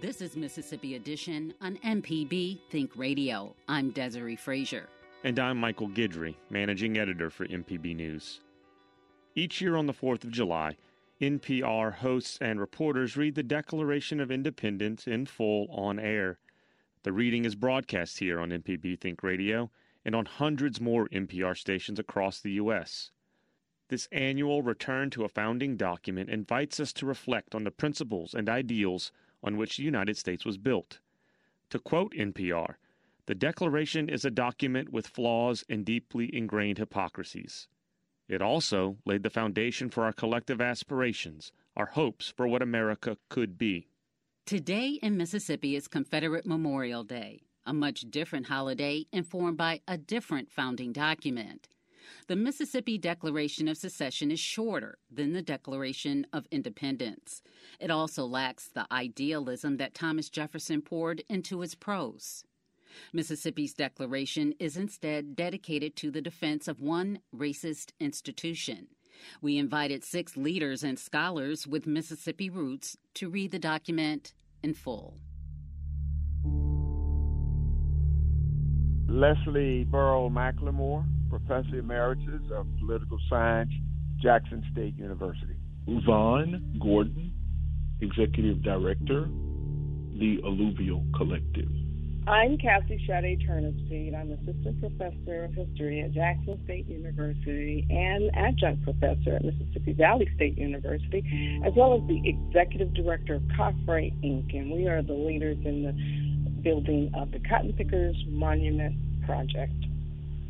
This 0.00 0.20
is 0.20 0.34
Mississippi 0.34 0.96
Edition 0.96 1.54
on 1.60 1.76
MPB 1.84 2.58
Think 2.70 2.90
Radio. 2.96 3.54
I'm 3.68 3.92
Desiree 3.92 4.34
Frazier. 4.34 4.88
And 5.22 5.38
I'm 5.38 5.58
Michael 5.58 5.88
Guidry, 5.88 6.34
managing 6.50 6.98
editor 6.98 7.30
for 7.30 7.46
MPB 7.46 7.94
News. 7.94 8.40
Each 9.36 9.60
year 9.60 9.76
on 9.76 9.86
the 9.86 9.92
4th 9.92 10.24
of 10.24 10.32
July, 10.32 10.76
NPR 11.20 11.94
hosts 11.94 12.36
and 12.40 12.58
reporters 12.58 13.16
read 13.16 13.36
the 13.36 13.44
Declaration 13.44 14.18
of 14.18 14.30
Independence 14.30 15.06
in 15.06 15.24
full 15.26 15.68
on 15.70 16.00
air. 16.00 16.40
The 17.04 17.12
reading 17.12 17.44
is 17.44 17.54
broadcast 17.54 18.18
here 18.18 18.40
on 18.40 18.50
MPB 18.50 18.98
Think 18.98 19.22
Radio 19.22 19.70
and 20.04 20.16
on 20.16 20.24
hundreds 20.24 20.80
more 20.80 21.08
NPR 21.10 21.56
stations 21.56 22.00
across 22.00 22.40
the 22.40 22.52
U.S. 22.52 23.12
This 23.86 24.08
annual 24.10 24.62
return 24.62 25.10
to 25.10 25.24
a 25.24 25.28
founding 25.28 25.76
document 25.76 26.28
invites 26.28 26.80
us 26.80 26.92
to 26.94 27.06
reflect 27.06 27.54
on 27.54 27.62
the 27.62 27.70
principles 27.70 28.34
and 28.34 28.48
ideals 28.48 29.12
on 29.44 29.56
which 29.56 29.76
the 29.76 29.84
United 29.84 30.16
States 30.16 30.44
was 30.44 30.58
built. 30.58 30.98
To 31.68 31.78
quote 31.78 32.14
NPR, 32.14 32.74
the 33.26 33.36
Declaration 33.36 34.08
is 34.08 34.24
a 34.24 34.30
document 34.30 34.88
with 34.88 35.06
flaws 35.06 35.64
and 35.68 35.84
deeply 35.84 36.34
ingrained 36.34 36.78
hypocrisies. 36.78 37.68
It 38.30 38.40
also 38.40 38.96
laid 39.04 39.24
the 39.24 39.28
foundation 39.28 39.90
for 39.90 40.04
our 40.04 40.12
collective 40.12 40.60
aspirations, 40.60 41.50
our 41.76 41.86
hopes 41.86 42.32
for 42.36 42.46
what 42.46 42.62
America 42.62 43.16
could 43.28 43.58
be. 43.58 43.88
Today 44.46 45.00
in 45.02 45.16
Mississippi 45.16 45.74
is 45.74 45.88
Confederate 45.88 46.46
Memorial 46.46 47.02
Day, 47.02 47.42
a 47.66 47.72
much 47.72 48.02
different 48.02 48.46
holiday 48.46 49.04
informed 49.12 49.56
by 49.56 49.80
a 49.88 49.98
different 49.98 50.48
founding 50.48 50.92
document. 50.92 51.66
The 52.28 52.36
Mississippi 52.36 52.98
Declaration 52.98 53.66
of 53.66 53.76
Secession 53.76 54.30
is 54.30 54.38
shorter 54.38 54.98
than 55.10 55.32
the 55.32 55.42
Declaration 55.42 56.24
of 56.32 56.46
Independence. 56.52 57.42
It 57.80 57.90
also 57.90 58.24
lacks 58.24 58.68
the 58.68 58.86
idealism 58.92 59.76
that 59.78 59.92
Thomas 59.92 60.30
Jefferson 60.30 60.82
poured 60.82 61.24
into 61.28 61.62
its 61.62 61.74
prose. 61.74 62.44
Mississippi's 63.12 63.74
declaration 63.74 64.54
is 64.58 64.76
instead 64.76 65.36
dedicated 65.36 65.96
to 65.96 66.10
the 66.10 66.20
defense 66.20 66.68
of 66.68 66.80
one 66.80 67.20
racist 67.34 67.92
institution. 68.00 68.88
We 69.42 69.58
invited 69.58 70.04
six 70.04 70.36
leaders 70.36 70.82
and 70.82 70.98
scholars 70.98 71.66
with 71.66 71.86
Mississippi 71.86 72.50
roots 72.50 72.96
to 73.14 73.28
read 73.28 73.50
the 73.50 73.58
document 73.58 74.32
in 74.62 74.74
full. 74.74 75.18
Leslie 79.08 79.84
Burl 79.84 80.30
McLemore, 80.30 81.04
Professor 81.28 81.78
Emeritus 81.78 82.42
of 82.54 82.66
Political 82.78 83.18
Science, 83.28 83.72
Jackson 84.18 84.64
State 84.72 84.96
University. 84.96 85.56
Vaughn 86.06 86.78
Gordon, 86.80 87.32
Executive 88.00 88.62
Director, 88.62 89.28
the 90.18 90.38
Alluvial 90.44 91.04
Collective. 91.16 91.68
I'm 92.30 92.58
Cassie 92.58 93.04
Sade 93.08 93.42
Turnipseed. 93.44 94.14
I'm 94.14 94.30
Assistant 94.30 94.78
Professor 94.78 95.46
of 95.46 95.52
History 95.52 96.00
at 96.02 96.12
Jackson 96.12 96.60
State 96.62 96.86
University 96.86 97.84
and 97.90 98.30
Adjunct 98.36 98.84
Professor 98.84 99.34
at 99.34 99.44
Mississippi 99.44 99.94
Valley 99.94 100.30
State 100.36 100.56
University, 100.56 101.24
as 101.66 101.72
well 101.74 101.92
as 101.92 102.06
the 102.06 102.22
Executive 102.24 102.94
Director 102.94 103.34
of 103.34 103.42
COFRE 103.56 104.12
Inc., 104.22 104.54
and 104.56 104.70
we 104.70 104.86
are 104.86 105.02
the 105.02 105.12
leaders 105.12 105.58
in 105.64 105.82
the 105.82 106.50
building 106.62 107.10
of 107.16 107.32
the 107.32 107.40
Cotton 107.40 107.72
Pickers 107.72 108.16
Monument 108.28 108.94
Project. 109.26 109.74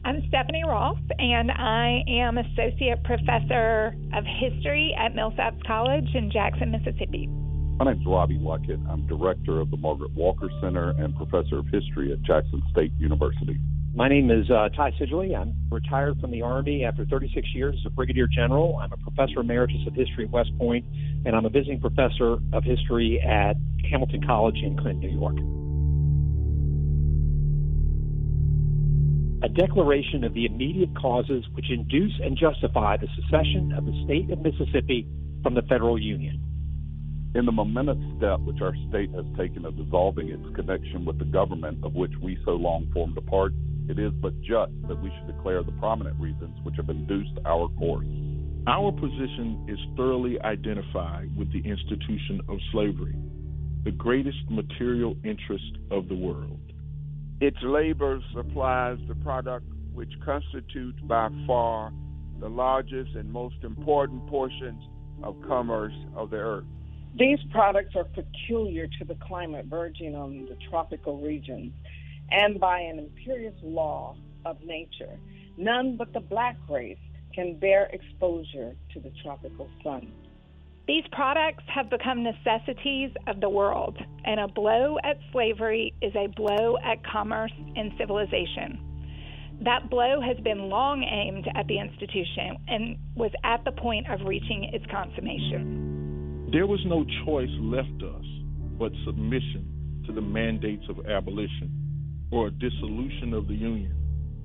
I'm 0.05 0.23
Stephanie 0.29 0.65
Rolph, 0.67 0.99
and 1.19 1.51
I 1.51 2.05
am 2.09 2.37
Associate 2.37 3.03
Professor 3.05 3.95
of 4.13 4.25
History 4.27 4.95
at 4.99 5.15
Millsaps 5.15 5.65
College 5.67 6.15
in 6.15 6.31
Jackson, 6.31 6.73
Mississippi. 6.73 7.27
My 7.81 7.93
name 7.93 8.03
is 8.03 8.07
Robbie 8.07 8.37
Luckett. 8.37 8.79
I'm 8.91 9.07
Director 9.07 9.59
of 9.59 9.71
the 9.71 9.79
Margaret 9.79 10.11
Walker 10.11 10.51
Center 10.61 10.91
and 10.91 11.17
Professor 11.17 11.61
of 11.61 11.67
History 11.69 12.13
at 12.13 12.21
Jackson 12.21 12.63
State 12.71 12.93
University. 12.99 13.59
My 13.95 14.07
name 14.07 14.31
is 14.31 14.51
uh, 14.51 14.69
Ty 14.77 14.93
Seidule. 14.99 15.35
I'm 15.35 15.55
retired 15.71 16.21
from 16.21 16.31
the 16.31 16.43
Army 16.43 16.85
after 16.85 17.07
36 17.07 17.49
years 17.55 17.77
as 17.81 17.87
a 17.87 17.89
Brigadier 17.89 18.27
General. 18.27 18.77
I'm 18.77 18.93
a 18.93 18.99
Professor 18.99 19.41
Emeritus 19.41 19.81
of 19.87 19.95
History 19.95 20.25
at 20.25 20.31
West 20.31 20.51
Point, 20.59 20.85
and 21.25 21.35
I'm 21.35 21.47
a 21.47 21.49
visiting 21.49 21.81
Professor 21.81 22.37
of 22.53 22.65
History 22.65 23.19
at 23.27 23.57
Hamilton 23.91 24.27
College 24.27 24.59
in 24.63 24.77
Clinton, 24.77 25.01
New 25.01 25.19
York. 25.19 25.39
a 29.43 29.49
declaration 29.49 30.23
of 30.23 30.35
the 30.35 30.45
immediate 30.45 30.95
causes 31.01 31.43
which 31.55 31.71
induce 31.71 32.13
and 32.23 32.37
justify 32.37 32.99
the 32.99 33.09
secession 33.17 33.73
of 33.73 33.87
the 33.87 34.03
state 34.05 34.31
of 34.31 34.39
Mississippi 34.39 35.09
from 35.43 35.55
the 35.55 35.63
federal 35.63 35.99
union. 35.99 36.50
In 37.33 37.47
the 37.47 37.53
momentous 37.53 38.03
step 38.17 38.41
which 38.41 38.61
our 38.61 38.75
state 38.89 39.11
has 39.15 39.25
taken 39.39 39.65
of 39.65 39.77
dissolving 39.77 40.31
its 40.31 40.57
connection 40.57 41.05
with 41.05 41.21
the 41.21 41.25
government 41.25 41.79
of 41.85 41.95
which 41.95 42.11
we 42.21 42.37
so 42.45 42.53
long 42.57 42.91
formed 42.93 43.17
a 43.17 43.21
part, 43.21 43.53
it 43.89 44.01
is 44.01 44.13
but 44.21 44.35
just 44.41 44.73
that 44.89 45.01
we 45.01 45.11
should 45.11 45.37
declare 45.37 45.63
the 45.63 45.71
prominent 45.79 46.19
reasons 46.19 46.59
which 46.65 46.75
have 46.77 46.91
induced 46.91 47.39
our 47.47 47.69
course. 47.79 48.07
Our 48.67 48.91
position 48.91 49.65
is 49.69 49.79
thoroughly 49.97 50.41
identified 50.41 51.31
with 51.37 51.53
the 51.53 51.61
institution 51.61 52.41
of 52.49 52.59
slavery, 52.73 53.15
the 53.85 53.93
greatest 53.93 54.51
material 54.51 55.15
interest 55.23 55.79
of 55.93 56.09
the 56.09 56.17
world. 56.17 56.59
Its 57.41 57.59
labor 57.63 58.21
supplies 58.35 58.99
the 59.07 59.15
product 59.15 59.67
which 59.93 60.13
constitutes 60.25 60.99
by 61.05 61.29
far 61.47 61.93
the 62.41 62.49
largest 62.49 63.15
and 63.15 63.31
most 63.31 63.63
important 63.63 64.27
portions 64.27 64.83
of 65.23 65.37
commerce 65.47 65.95
of 66.17 66.31
the 66.31 66.37
earth. 66.37 66.65
These 67.19 67.39
products 67.51 67.97
are 67.97 68.05
peculiar 68.05 68.87
to 68.99 69.05
the 69.05 69.17
climate 69.17 69.67
verging 69.67 70.15
on 70.15 70.47
the 70.47 70.57
tropical 70.71 71.19
regions, 71.19 71.73
and 72.31 72.61
by 72.61 72.81
an 72.81 72.99
imperious 72.99 73.55
law 73.63 74.17
of 74.45 74.63
nature, 74.63 75.19
none 75.57 75.97
but 75.97 76.13
the 76.13 76.21
black 76.21 76.57
race 76.69 76.99
can 77.35 77.59
bear 77.59 77.91
exposure 77.93 78.77
to 78.93 79.01
the 79.01 79.11
tropical 79.23 79.69
sun. 79.83 80.13
These 80.87 81.05
products 81.13 81.65
have 81.73 81.91
become 81.91 82.23
necessities 82.23 83.11
of 83.27 83.41
the 83.41 83.49
world, 83.49 83.97
and 84.25 84.41
a 84.41 84.49
blow 84.49 84.97
at 85.05 85.19
slavery 85.31 85.93
is 86.01 86.13
a 86.17 86.27
blow 86.29 86.77
at 86.85 87.05
commerce 87.05 87.53
and 87.77 87.93
civilization. 87.99 88.81
That 89.63 89.91
blow 89.91 90.21
has 90.21 90.39
been 90.39 90.69
long 90.69 91.03
aimed 91.05 91.47
at 91.55 91.67
the 91.67 91.79
institution 91.79 92.57
and 92.67 92.97
was 93.15 93.31
at 93.45 93.65
the 93.65 93.73
point 93.73 94.11
of 94.11 94.27
reaching 94.27 94.71
its 94.73 94.87
consummation. 94.87 96.00
There 96.53 96.67
was 96.67 96.81
no 96.87 97.05
choice 97.25 97.51
left 97.61 98.03
us 98.03 98.25
but 98.79 98.93
submission 99.05 100.03
to 100.07 100.13
the 100.13 100.21
mandates 100.21 100.85
of 100.89 101.07
abolition 101.07 102.29
or 102.33 102.49
a 102.49 102.51
dissolution 102.51 103.35
of 103.35 103.47
the 103.47 103.55
Union, 103.55 103.95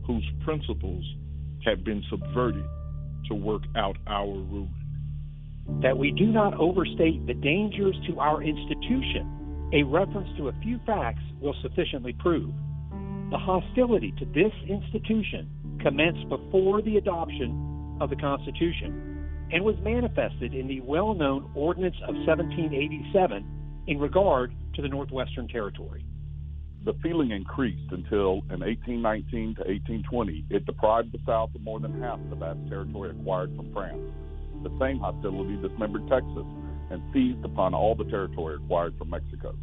whose 0.05 0.25
principles 0.43 1.03
had 1.63 1.83
been 1.83 2.03
subverted 2.09 2.65
to 3.29 3.35
work 3.35 3.63
out 3.75 3.97
our 4.07 4.27
ruin 4.27 4.74
that 5.81 5.97
we 5.97 6.12
do 6.12 6.27
not 6.27 6.53
overstate 6.59 7.25
the 7.25 7.33
dangers 7.33 7.95
to 8.07 8.19
our 8.19 8.43
institution, 8.43 9.69
a 9.74 9.83
reference 9.83 10.29
to 10.38 10.47
a 10.47 10.53
few 10.62 10.79
facts 10.85 11.24
will 11.41 11.55
sufficiently 11.62 12.13
prove. 12.13 12.53
The 13.31 13.38
hostility 13.38 14.13
to 14.19 14.25
this 14.25 14.53
institution 14.69 15.50
commenced 15.81 16.29
before 16.29 16.81
the 16.81 16.97
adoption 16.97 17.97
of 18.00 18.09
the 18.09 18.15
Constitution 18.15 19.14
and 19.52 19.64
was 19.64 19.75
manifested 19.84 20.54
in 20.54 20.68
the 20.68 20.82
well 20.82 21.14
known 21.14 21.52
Ordinance 21.56 21.96
of 22.08 22.16
1787 22.16 23.46
in 23.88 24.00
regard 24.00 24.54
to 24.75 24.82
the 24.82 24.88
Northwestern 24.88 25.48
Territory. 25.48 26.06
The 26.84 26.94
feeling 27.02 27.32
increased 27.32 27.92
until 27.92 28.44
in 28.52 28.60
1819 28.60 29.56
to 29.56 29.62
1820 29.62 30.46
it 30.50 30.66
deprived 30.66 31.12
the 31.12 31.20
South 31.25 31.54
of 31.56 31.62
more 31.62 31.80
than 31.80 32.02
half 32.02 32.20
the 32.30 32.36
vast 32.36 32.60
territory 32.70 33.12
acquired 33.12 33.56
from 33.56 33.72
France 33.74 34.02
the 34.66 34.78
same 34.80 35.00
hostility 35.00 35.56
dismembered 35.58 36.08
Texas 36.08 36.46
and 36.90 37.02
seized 37.14 37.46
upon 37.46 37.74
all 37.74 37.96
the 37.96 38.04
territory 38.06 38.56
acquired 38.56 38.98
from 38.98 39.12
Mexico. 39.12 39.56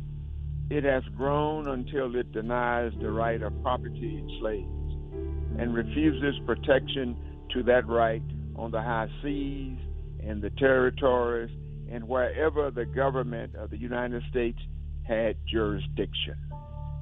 It 0.71 0.85
has 0.85 1.03
grown 1.17 1.69
until 1.69 2.15
it 2.17 2.33
denies 2.33 2.93
the 3.01 3.11
right 3.11 3.43
of 3.43 3.53
property 3.63 4.19
in 4.19 4.39
slaves 4.41 5.61
and 5.61 5.75
refuses 5.75 6.41
protection 6.47 7.17
to 7.53 7.63
that 7.65 7.87
right 7.89 8.23
on 8.57 8.71
the 8.71 8.83
high 8.83 9.09
seas 9.23 9.79
and 10.25 10.43
the 10.43 10.51
territories 10.51 11.51
and 11.91 12.07
wherever 12.07 12.71
the 12.71 12.85
government 12.85 13.55
of 13.55 13.71
the 13.71 13.77
United 13.77 14.23
States 14.31 14.59
had 15.07 15.37
jurisdiction. 15.47 16.37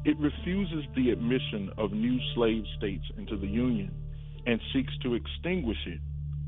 It 0.05 0.19
refuses 0.19 0.85
the 0.97 1.11
admission 1.11 1.71
of 1.77 1.93
new 1.93 2.19
slave 2.35 2.65
states 2.79 3.05
into 3.19 3.37
the 3.37 3.47
Union 3.47 3.95
and 4.47 4.61
seeks 4.73 4.93
to 5.03 5.15
extinguish 5.15 5.77
it 5.87 6.01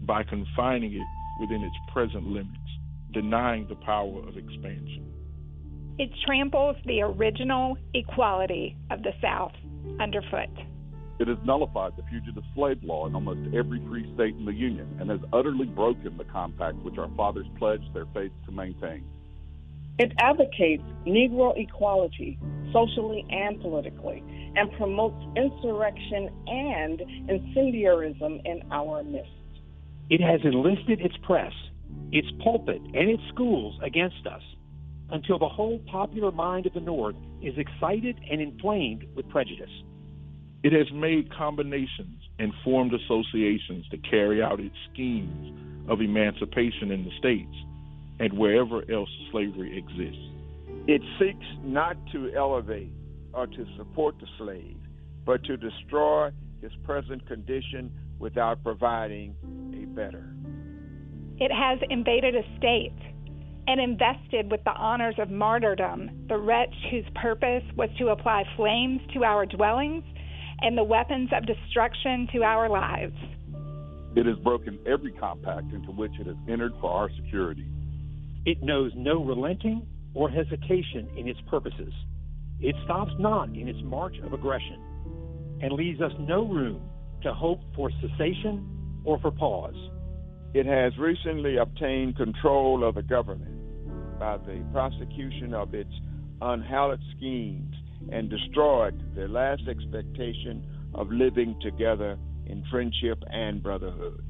by 0.06 0.22
confining 0.22 0.94
it 0.94 1.06
within 1.38 1.62
its 1.62 1.76
present 1.92 2.26
limits, 2.26 2.56
denying 3.12 3.66
the 3.68 3.74
power 3.76 4.26
of 4.26 4.36
expansion. 4.36 5.12
It 5.98 6.10
tramples 6.24 6.76
the 6.86 7.02
original 7.02 7.76
equality 7.92 8.76
of 8.90 9.02
the 9.02 9.12
South 9.20 9.52
underfoot. 10.00 10.48
It 11.18 11.28
has 11.28 11.38
nullified 11.44 11.92
the 11.96 12.02
fugitive 12.04 12.42
slave 12.54 12.82
law 12.82 13.06
in 13.06 13.14
almost 13.14 13.54
every 13.54 13.80
free 13.88 14.12
state 14.14 14.34
in 14.34 14.44
the 14.44 14.52
Union 14.52 14.96
and 14.98 15.10
has 15.10 15.20
utterly 15.32 15.66
broken 15.66 16.16
the 16.16 16.24
compact 16.24 16.76
which 16.78 16.98
our 16.98 17.10
fathers 17.16 17.46
pledged 17.58 17.92
their 17.94 18.06
faith 18.06 18.32
to 18.46 18.52
maintain. 18.52 19.04
It 19.98 20.12
advocates 20.18 20.82
Negro 21.06 21.52
equality 21.56 22.38
socially 22.72 23.26
and 23.30 23.60
politically 23.60 24.22
and 24.56 24.72
promotes 24.72 25.22
insurrection 25.36 26.30
and 26.46 27.00
incendiarism 27.28 28.40
in 28.44 28.62
our 28.72 29.04
midst. 29.04 29.30
It 30.08 30.20
has 30.20 30.40
enlisted 30.44 31.00
its 31.00 31.16
press, 31.22 31.52
its 32.10 32.28
pulpit, 32.42 32.80
and 32.82 33.10
its 33.10 33.22
schools 33.28 33.78
against 33.82 34.26
us 34.26 34.42
until 35.10 35.38
the 35.38 35.48
whole 35.48 35.78
popular 35.90 36.32
mind 36.32 36.66
of 36.66 36.72
the 36.72 36.80
North 36.80 37.16
is 37.42 37.54
excited 37.58 38.18
and 38.30 38.40
inflamed 38.40 39.06
with 39.14 39.28
prejudice. 39.28 39.70
It 40.62 40.72
has 40.72 40.86
made 40.92 41.34
combinations 41.34 42.22
and 42.38 42.52
formed 42.62 42.94
associations 42.94 43.84
to 43.90 43.98
carry 43.98 44.42
out 44.42 44.60
its 44.60 44.74
schemes 44.92 45.88
of 45.88 46.00
emancipation 46.00 46.92
in 46.92 47.04
the 47.04 47.10
states 47.18 47.54
and 48.20 48.32
wherever 48.38 48.88
else 48.90 49.10
slavery 49.32 49.76
exists. 49.76 50.22
It 50.86 51.02
seeks 51.18 51.46
not 51.64 51.96
to 52.12 52.32
elevate 52.36 52.92
or 53.32 53.48
to 53.48 53.66
support 53.76 54.14
the 54.20 54.26
slave, 54.38 54.76
but 55.24 55.42
to 55.44 55.56
destroy 55.56 56.30
his 56.60 56.72
present 56.84 57.26
condition 57.26 57.90
without 58.20 58.62
providing 58.62 59.34
a 59.74 59.86
better. 59.86 60.32
It 61.38 61.50
has 61.50 61.80
invaded 61.90 62.36
a 62.36 62.42
state 62.58 62.94
and 63.66 63.80
invested 63.80 64.50
with 64.50 64.62
the 64.64 64.72
honors 64.72 65.16
of 65.18 65.28
martyrdom 65.30 66.26
the 66.28 66.36
wretch 66.36 66.74
whose 66.90 67.04
purpose 67.16 67.64
was 67.76 67.88
to 67.98 68.08
apply 68.08 68.44
flames 68.56 69.00
to 69.14 69.24
our 69.24 69.46
dwellings 69.46 70.04
and 70.62 70.78
the 70.78 70.84
weapons 70.84 71.30
of 71.36 71.46
destruction 71.46 72.28
to 72.32 72.42
our 72.42 72.68
lives. 72.68 73.16
It 74.14 74.26
has 74.26 74.36
broken 74.38 74.78
every 74.86 75.12
compact 75.12 75.72
into 75.72 75.90
which 75.90 76.12
it 76.20 76.26
has 76.26 76.36
entered 76.48 76.72
for 76.80 76.90
our 76.90 77.10
security. 77.16 77.66
It 78.44 78.62
knows 78.62 78.92
no 78.94 79.24
relenting 79.24 79.86
or 80.14 80.28
hesitation 80.28 81.08
in 81.16 81.28
its 81.28 81.40
purposes. 81.48 81.92
It 82.60 82.76
stops 82.84 83.12
not 83.18 83.48
in 83.48 83.68
its 83.68 83.80
march 83.82 84.16
of 84.22 84.32
aggression 84.32 85.58
and 85.62 85.72
leaves 85.72 86.00
us 86.00 86.12
no 86.20 86.46
room 86.46 86.82
to 87.22 87.32
hope 87.32 87.60
for 87.74 87.90
cessation 88.00 89.00
or 89.04 89.18
for 89.20 89.30
pause. 89.30 89.76
It 90.54 90.66
has 90.66 90.96
recently 90.98 91.56
obtained 91.56 92.16
control 92.16 92.86
of 92.86 92.96
the 92.96 93.02
government 93.02 94.18
by 94.18 94.36
the 94.38 94.64
prosecution 94.72 95.54
of 95.54 95.74
its 95.74 95.92
unhallowed 96.40 97.00
schemes 97.16 97.74
and 98.10 98.28
destroyed 98.28 99.00
the 99.14 99.28
last 99.28 99.62
expectation 99.68 100.64
of 100.94 101.10
living 101.10 101.58
together 101.62 102.18
in 102.46 102.64
friendship 102.70 103.22
and 103.30 103.62
brotherhood. 103.62 104.22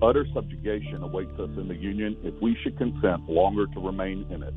Utter 0.00 0.26
subjugation 0.32 1.02
awaits 1.02 1.32
us 1.38 1.50
in 1.56 1.68
the 1.68 1.74
Union 1.74 2.16
if 2.22 2.34
we 2.40 2.56
should 2.62 2.78
consent 2.78 3.28
longer 3.28 3.66
to 3.66 3.80
remain 3.80 4.24
in 4.30 4.42
it. 4.42 4.54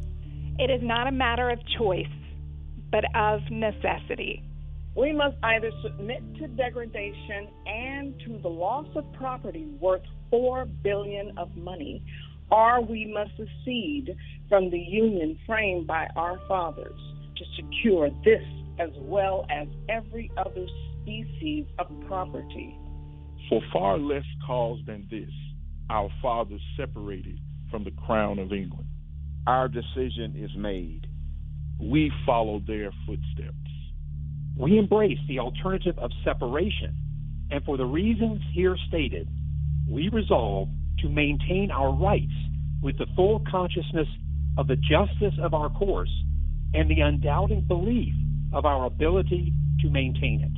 It 0.59 0.69
is 0.69 0.81
not 0.83 1.07
a 1.07 1.11
matter 1.11 1.49
of 1.49 1.59
choice, 1.77 2.05
but 2.91 3.03
of 3.15 3.39
necessity. 3.49 4.43
We 4.95 5.13
must 5.13 5.37
either 5.43 5.71
submit 5.83 6.21
to 6.35 6.47
degradation 6.49 7.47
and 7.65 8.13
to 8.25 8.39
the 8.39 8.49
loss 8.49 8.87
of 8.95 9.05
property 9.13 9.65
worth 9.79 10.03
four 10.29 10.65
billion 10.65 11.37
of 11.37 11.55
money, 11.55 12.03
or 12.51 12.81
we 12.81 13.05
must 13.05 13.31
secede 13.37 14.15
from 14.49 14.69
the 14.69 14.79
union 14.79 15.39
framed 15.47 15.87
by 15.87 16.07
our 16.15 16.39
fathers 16.47 16.99
to 17.37 17.45
secure 17.55 18.09
this 18.25 18.43
as 18.79 18.89
well 18.99 19.45
as 19.49 19.67
every 19.89 20.31
other 20.37 20.65
species 21.01 21.65
of 21.79 21.87
property. 22.07 22.77
For 23.49 23.61
far 23.73 23.97
less 23.97 24.23
cause 24.45 24.79
than 24.85 25.07
this, 25.09 25.29
our 25.89 26.09
fathers 26.21 26.61
separated 26.77 27.39
from 27.69 27.83
the 27.83 27.91
crown 27.91 28.39
of 28.39 28.53
England. 28.53 28.87
Our 29.47 29.67
decision 29.67 30.35
is 30.37 30.51
made. 30.55 31.07
We 31.79 32.11
follow 32.25 32.61
their 32.65 32.91
footsteps. 33.05 33.57
We 34.57 34.77
embrace 34.77 35.17
the 35.27 35.39
alternative 35.39 35.97
of 35.97 36.11
separation, 36.23 36.95
and 37.49 37.63
for 37.63 37.77
the 37.77 37.85
reasons 37.85 38.41
here 38.53 38.77
stated, 38.87 39.27
we 39.89 40.09
resolve 40.09 40.69
to 40.99 41.09
maintain 41.09 41.71
our 41.71 41.93
rights 41.93 42.31
with 42.81 42.97
the 42.97 43.07
full 43.15 43.43
consciousness 43.49 44.07
of 44.57 44.67
the 44.67 44.75
justice 44.75 45.37
of 45.41 45.53
our 45.53 45.69
course 45.69 46.11
and 46.73 46.89
the 46.89 47.01
undoubting 47.01 47.61
belief 47.61 48.13
of 48.53 48.65
our 48.65 48.85
ability 48.85 49.53
to 49.79 49.89
maintain 49.89 50.41
it. 50.41 50.51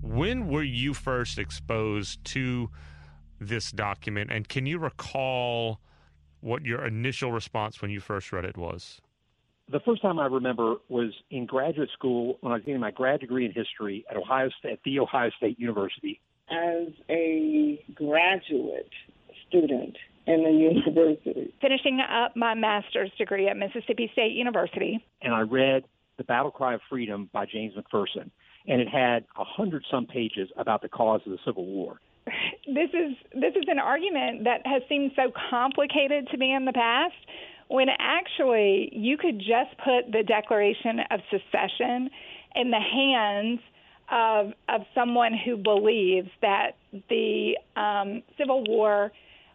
When 0.00 0.48
were 0.48 0.62
you 0.62 0.94
first 0.94 1.38
exposed 1.38 2.24
to 2.26 2.70
this 3.38 3.70
document, 3.70 4.30
and 4.32 4.48
can 4.48 4.64
you 4.64 4.78
recall 4.78 5.80
what 6.40 6.64
your 6.64 6.86
initial 6.86 7.32
response 7.32 7.82
when 7.82 7.90
you 7.90 8.00
first 8.00 8.32
read 8.32 8.44
it 8.44 8.56
was? 8.56 9.00
The 9.70 9.80
first 9.80 10.00
time 10.00 10.18
I 10.18 10.26
remember 10.26 10.76
was 10.88 11.12
in 11.30 11.44
graduate 11.46 11.90
school 11.92 12.38
when 12.40 12.52
I 12.52 12.56
was 12.56 12.64
getting 12.64 12.80
my 12.80 12.92
grad 12.92 13.20
degree 13.20 13.44
in 13.44 13.52
history 13.52 14.04
at 14.08 14.16
Ohio 14.16 14.48
State, 14.58 14.72
at 14.74 14.78
the 14.84 15.00
Ohio 15.00 15.30
State 15.36 15.58
University. 15.58 16.20
As 16.50 16.88
a 17.10 17.84
graduate 17.94 18.90
student 19.48 19.96
in 20.28 20.44
the 20.44 20.50
university, 20.50 21.52
Finishing 21.60 22.00
up 22.00 22.36
my 22.36 22.54
master's 22.54 23.10
degree 23.18 23.48
at 23.48 23.56
Mississippi 23.56 24.08
State 24.12 24.32
University. 24.32 25.04
and 25.22 25.34
I 25.34 25.40
read 25.40 25.82
The 26.18 26.24
Battle 26.24 26.52
Cry 26.52 26.74
of 26.74 26.80
Freedom 26.88 27.28
by 27.32 27.46
James 27.46 27.74
McPherson, 27.74 28.30
and 28.68 28.80
it 28.80 28.88
had 28.88 29.24
a 29.36 29.44
hundred 29.44 29.84
some 29.90 30.06
pages 30.06 30.48
about 30.56 30.82
the 30.82 30.88
cause 30.88 31.20
of 31.26 31.32
the 31.32 31.38
Civil 31.44 31.66
War. 31.66 32.00
This 32.66 32.90
is 32.92 33.16
this 33.32 33.54
is 33.54 33.62
an 33.68 33.78
argument 33.78 34.42
that 34.42 34.66
has 34.66 34.82
seemed 34.88 35.12
so 35.14 35.30
complicated 35.50 36.26
to 36.32 36.36
me 36.36 36.52
in 36.52 36.64
the 36.64 36.72
past 36.72 37.14
when 37.68 37.88
actually 37.98 38.90
you 38.92 39.16
could 39.16 39.38
just 39.38 39.76
put 39.84 40.12
the 40.12 40.22
Declaration 40.22 41.00
of 41.10 41.20
Secession 41.30 42.10
in 42.54 42.70
the 42.70 42.80
hands 42.80 43.60
of 44.10 44.52
of 44.68 44.82
someone 44.94 45.32
who 45.34 45.56
believes 45.56 46.28
that 46.40 46.76
the 47.08 47.58
um, 47.76 48.22
Civil 48.38 48.64
War 48.64 49.12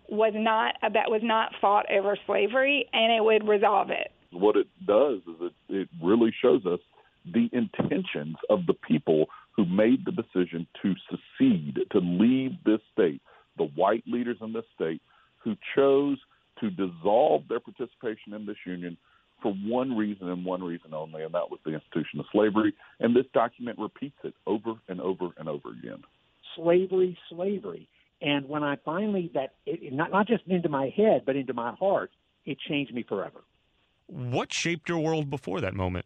was 0.09 0.33
not 0.35 0.75
that 0.81 1.09
was 1.09 1.21
not 1.23 1.53
fought 1.61 1.85
over 1.91 2.17
slavery, 2.25 2.87
and 2.91 3.13
it 3.13 3.23
would 3.23 3.47
resolve 3.47 3.89
it. 3.89 4.11
What 4.31 4.55
it 4.57 4.67
does 4.85 5.19
is 5.27 5.35
it, 5.41 5.53
it 5.69 5.89
really 6.01 6.33
shows 6.41 6.65
us 6.65 6.79
the 7.25 7.49
intentions 7.53 8.35
of 8.49 8.65
the 8.65 8.73
people 8.73 9.27
who 9.55 9.65
made 9.65 10.05
the 10.05 10.11
decision 10.11 10.67
to 10.81 10.95
secede, 11.09 11.79
to 11.91 11.99
leave 11.99 12.51
this 12.65 12.79
state, 12.91 13.21
the 13.57 13.65
white 13.75 14.03
leaders 14.07 14.37
in 14.41 14.53
this 14.53 14.65
state 14.75 15.01
who 15.43 15.55
chose 15.75 16.17
to 16.59 16.69
dissolve 16.69 17.47
their 17.47 17.59
participation 17.59 18.33
in 18.33 18.45
this 18.45 18.57
union 18.65 18.97
for 19.41 19.53
one 19.53 19.95
reason 19.95 20.29
and 20.29 20.45
one 20.45 20.63
reason 20.63 20.93
only, 20.93 21.23
and 21.23 21.33
that 21.33 21.49
was 21.49 21.59
the 21.65 21.73
institution 21.73 22.19
of 22.19 22.25
slavery. 22.31 22.73
And 22.99 23.15
this 23.15 23.25
document 23.33 23.79
repeats 23.79 24.17
it 24.23 24.35
over 24.45 24.75
and 24.87 25.01
over 25.01 25.29
and 25.37 25.49
over 25.49 25.69
again. 25.69 26.03
Slavery, 26.55 27.17
slavery. 27.29 27.87
And 28.21 28.47
when 28.47 28.63
I 28.63 28.77
finally 28.85 29.31
that 29.33 29.55
it, 29.65 29.91
not 29.93 30.11
not 30.11 30.27
just 30.27 30.43
into 30.47 30.69
my 30.69 30.93
head 30.95 31.23
but 31.25 31.35
into 31.35 31.53
my 31.53 31.73
heart, 31.73 32.11
it 32.45 32.59
changed 32.59 32.93
me 32.93 33.03
forever. 33.03 33.41
What 34.07 34.53
shaped 34.53 34.89
your 34.89 34.99
world 34.99 35.29
before 35.29 35.61
that 35.61 35.73
moment? 35.73 36.05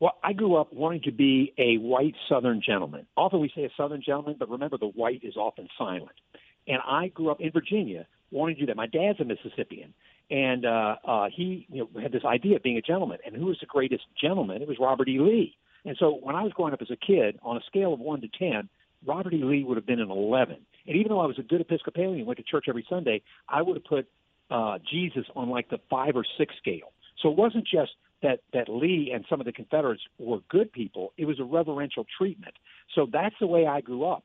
Well, 0.00 0.16
I 0.24 0.32
grew 0.32 0.56
up 0.56 0.72
wanting 0.72 1.02
to 1.02 1.12
be 1.12 1.52
a 1.58 1.76
white 1.76 2.14
Southern 2.28 2.62
gentleman. 2.66 3.06
Often 3.16 3.40
we 3.40 3.52
say 3.54 3.64
a 3.64 3.70
Southern 3.76 4.02
gentleman, 4.02 4.36
but 4.38 4.48
remember 4.48 4.78
the 4.78 4.86
white 4.86 5.22
is 5.22 5.36
often 5.36 5.68
silent. 5.76 6.16
And 6.66 6.78
I 6.86 7.08
grew 7.08 7.30
up 7.30 7.40
in 7.40 7.52
Virginia 7.52 8.06
wanting 8.30 8.56
to 8.56 8.60
do 8.62 8.66
that. 8.66 8.76
My 8.76 8.86
dad's 8.86 9.20
a 9.20 9.24
Mississippian, 9.24 9.94
and 10.30 10.64
uh, 10.64 10.96
uh, 11.04 11.28
he 11.34 11.66
you 11.70 11.88
know, 11.92 12.00
had 12.00 12.12
this 12.12 12.24
idea 12.24 12.56
of 12.56 12.62
being 12.62 12.76
a 12.76 12.82
gentleman. 12.82 13.18
And 13.24 13.34
who 13.34 13.46
was 13.46 13.58
the 13.60 13.66
greatest 13.66 14.04
gentleman? 14.20 14.62
It 14.62 14.68
was 14.68 14.78
Robert 14.80 15.08
E. 15.08 15.18
Lee. 15.18 15.56
And 15.84 15.96
so 15.98 16.18
when 16.22 16.36
I 16.36 16.42
was 16.42 16.52
growing 16.52 16.72
up 16.72 16.82
as 16.82 16.90
a 16.90 16.96
kid, 16.96 17.38
on 17.42 17.56
a 17.56 17.60
scale 17.66 17.92
of 17.92 18.00
one 18.00 18.20
to 18.20 18.28
ten, 18.28 18.68
Robert 19.06 19.32
E. 19.34 19.42
Lee 19.42 19.64
would 19.64 19.76
have 19.76 19.86
been 19.86 20.00
an 20.00 20.10
eleven. 20.10 20.58
And 20.86 20.96
even 20.96 21.10
though 21.10 21.20
I 21.20 21.26
was 21.26 21.38
a 21.38 21.42
good 21.42 21.60
Episcopalian, 21.60 22.26
went 22.26 22.38
to 22.38 22.44
church 22.44 22.66
every 22.68 22.86
Sunday, 22.88 23.22
I 23.48 23.62
would 23.62 23.76
have 23.76 23.84
put 23.84 24.08
uh, 24.50 24.78
Jesus 24.90 25.24
on 25.34 25.48
like 25.48 25.70
the 25.70 25.78
five 25.88 26.16
or 26.16 26.24
six 26.38 26.54
scale. 26.58 26.92
So 27.22 27.30
it 27.30 27.36
wasn't 27.36 27.66
just 27.66 27.92
that 28.22 28.40
that 28.52 28.68
Lee 28.68 29.10
and 29.14 29.24
some 29.28 29.40
of 29.40 29.46
the 29.46 29.52
Confederates 29.52 30.02
were 30.18 30.40
good 30.48 30.72
people; 30.72 31.12
it 31.16 31.24
was 31.24 31.40
a 31.40 31.44
reverential 31.44 32.06
treatment. 32.18 32.54
So 32.94 33.06
that's 33.10 33.34
the 33.40 33.46
way 33.46 33.66
I 33.66 33.80
grew 33.80 34.04
up. 34.04 34.24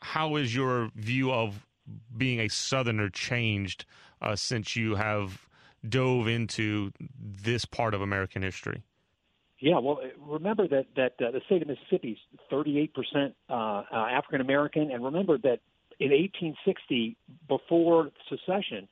How 0.00 0.36
is 0.36 0.54
your 0.54 0.90
view 0.96 1.30
of 1.32 1.64
being 2.16 2.40
a 2.40 2.48
Southerner 2.48 3.08
changed 3.08 3.84
uh, 4.20 4.36
since 4.36 4.76
you 4.76 4.94
have 4.94 5.46
dove 5.88 6.28
into 6.28 6.92
this 7.08 7.64
part 7.64 7.94
of 7.94 8.00
American 8.00 8.42
history? 8.42 8.82
Yeah, 9.58 9.78
well, 9.78 10.00
remember 10.20 10.66
that 10.68 10.86
that 10.96 11.12
uh, 11.24 11.30
the 11.30 11.40
state 11.46 11.62
of 11.62 11.68
Mississippi 11.68 12.12
is 12.12 12.40
38 12.50 12.94
percent 12.94 13.34
uh, 13.48 13.52
uh, 13.52 13.84
African 13.92 14.40
American, 14.40 14.90
and 14.90 15.04
remember 15.04 15.38
that 15.38 15.60
in 16.00 16.10
1860, 16.10 17.16
before 17.46 18.10
secession, 18.28 18.88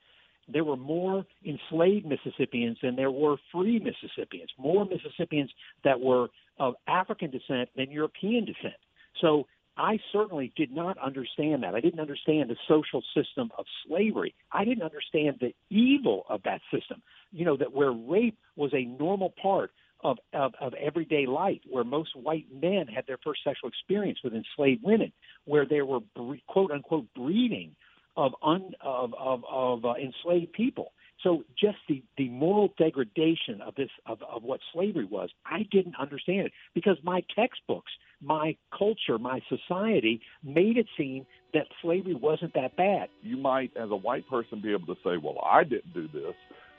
there 0.47 0.63
were 0.63 0.77
more 0.77 1.25
enslaved 1.45 2.05
Mississippians 2.05 2.77
than 2.81 2.95
there 2.95 3.11
were 3.11 3.35
free 3.51 3.79
Mississippians. 3.79 4.49
More 4.57 4.85
Mississippians 4.85 5.51
that 5.83 5.99
were 5.99 6.27
of 6.57 6.75
African 6.87 7.31
descent 7.31 7.69
than 7.75 7.91
European 7.91 8.45
descent. 8.45 8.79
So 9.19 9.47
I 9.77 9.99
certainly 10.11 10.51
did 10.55 10.71
not 10.71 10.97
understand 10.97 11.63
that. 11.63 11.75
I 11.75 11.79
didn't 11.79 11.99
understand 11.99 12.49
the 12.49 12.57
social 12.67 13.01
system 13.15 13.51
of 13.57 13.65
slavery. 13.87 14.35
I 14.51 14.65
didn't 14.65 14.83
understand 14.83 15.37
the 15.39 15.53
evil 15.69 16.25
of 16.29 16.43
that 16.43 16.61
system. 16.73 17.01
You 17.31 17.45
know, 17.45 17.57
that 17.57 17.73
where 17.73 17.91
rape 17.91 18.37
was 18.55 18.71
a 18.73 18.83
normal 18.83 19.33
part 19.41 19.71
of, 20.03 20.17
of, 20.33 20.53
of 20.59 20.73
everyday 20.73 21.25
life, 21.25 21.59
where 21.69 21.83
most 21.83 22.15
white 22.15 22.45
men 22.51 22.87
had 22.87 23.05
their 23.07 23.19
first 23.23 23.41
sexual 23.43 23.69
experience 23.69 24.19
with 24.23 24.33
enslaved 24.33 24.83
women, 24.83 25.11
where 25.45 25.65
there 25.65 25.85
were 25.85 25.99
bre- 26.15 26.35
quote 26.47 26.71
unquote 26.71 27.05
breeding 27.15 27.75
of 28.17 28.33
un, 28.43 28.71
of 28.81 29.13
of, 29.17 29.43
of 29.49 29.85
uh, 29.85 29.93
enslaved 29.93 30.51
people. 30.53 30.91
So 31.23 31.43
just 31.59 31.77
the, 31.87 32.03
the 32.17 32.29
moral 32.29 32.73
degradation 32.77 33.61
of 33.61 33.75
this 33.75 33.89
of, 34.05 34.19
of 34.23 34.43
what 34.43 34.59
slavery 34.73 35.05
was, 35.05 35.29
I 35.45 35.67
didn't 35.71 35.95
understand 35.99 36.47
it 36.47 36.51
because 36.73 36.97
my 37.03 37.23
textbooks, 37.35 37.91
my 38.21 38.55
culture, 38.75 39.17
my 39.19 39.39
society 39.49 40.21
made 40.43 40.77
it 40.77 40.87
seem 40.97 41.25
that 41.53 41.67
slavery 41.81 42.15
wasn't 42.15 42.53
that 42.55 42.75
bad. 42.75 43.09
You 43.21 43.37
might, 43.37 43.71
as 43.75 43.91
a 43.91 43.95
white 43.95 44.27
person, 44.29 44.61
be 44.61 44.71
able 44.71 44.87
to 44.87 45.01
say, 45.03 45.17
"Well, 45.17 45.37
I 45.45 45.63
didn't 45.63 45.93
do 45.93 46.07
this." 46.07 46.33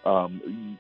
Um, 0.05 0.78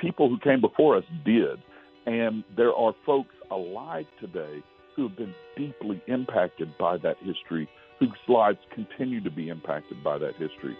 people 0.00 0.28
who 0.28 0.38
came 0.38 0.60
before 0.60 0.96
us 0.96 1.04
did, 1.24 1.58
and 2.06 2.44
there 2.56 2.74
are 2.74 2.94
folks 3.04 3.34
alive 3.50 4.06
today 4.20 4.62
who 4.96 5.08
have 5.08 5.16
been 5.16 5.34
deeply 5.56 6.00
impacted 6.06 6.76
by 6.78 6.96
that 6.98 7.16
history, 7.22 7.68
whose 7.98 8.10
lives 8.28 8.58
continue 8.72 9.22
to 9.22 9.30
be 9.30 9.48
impacted 9.48 10.02
by 10.02 10.18
that 10.18 10.34
history. 10.36 10.76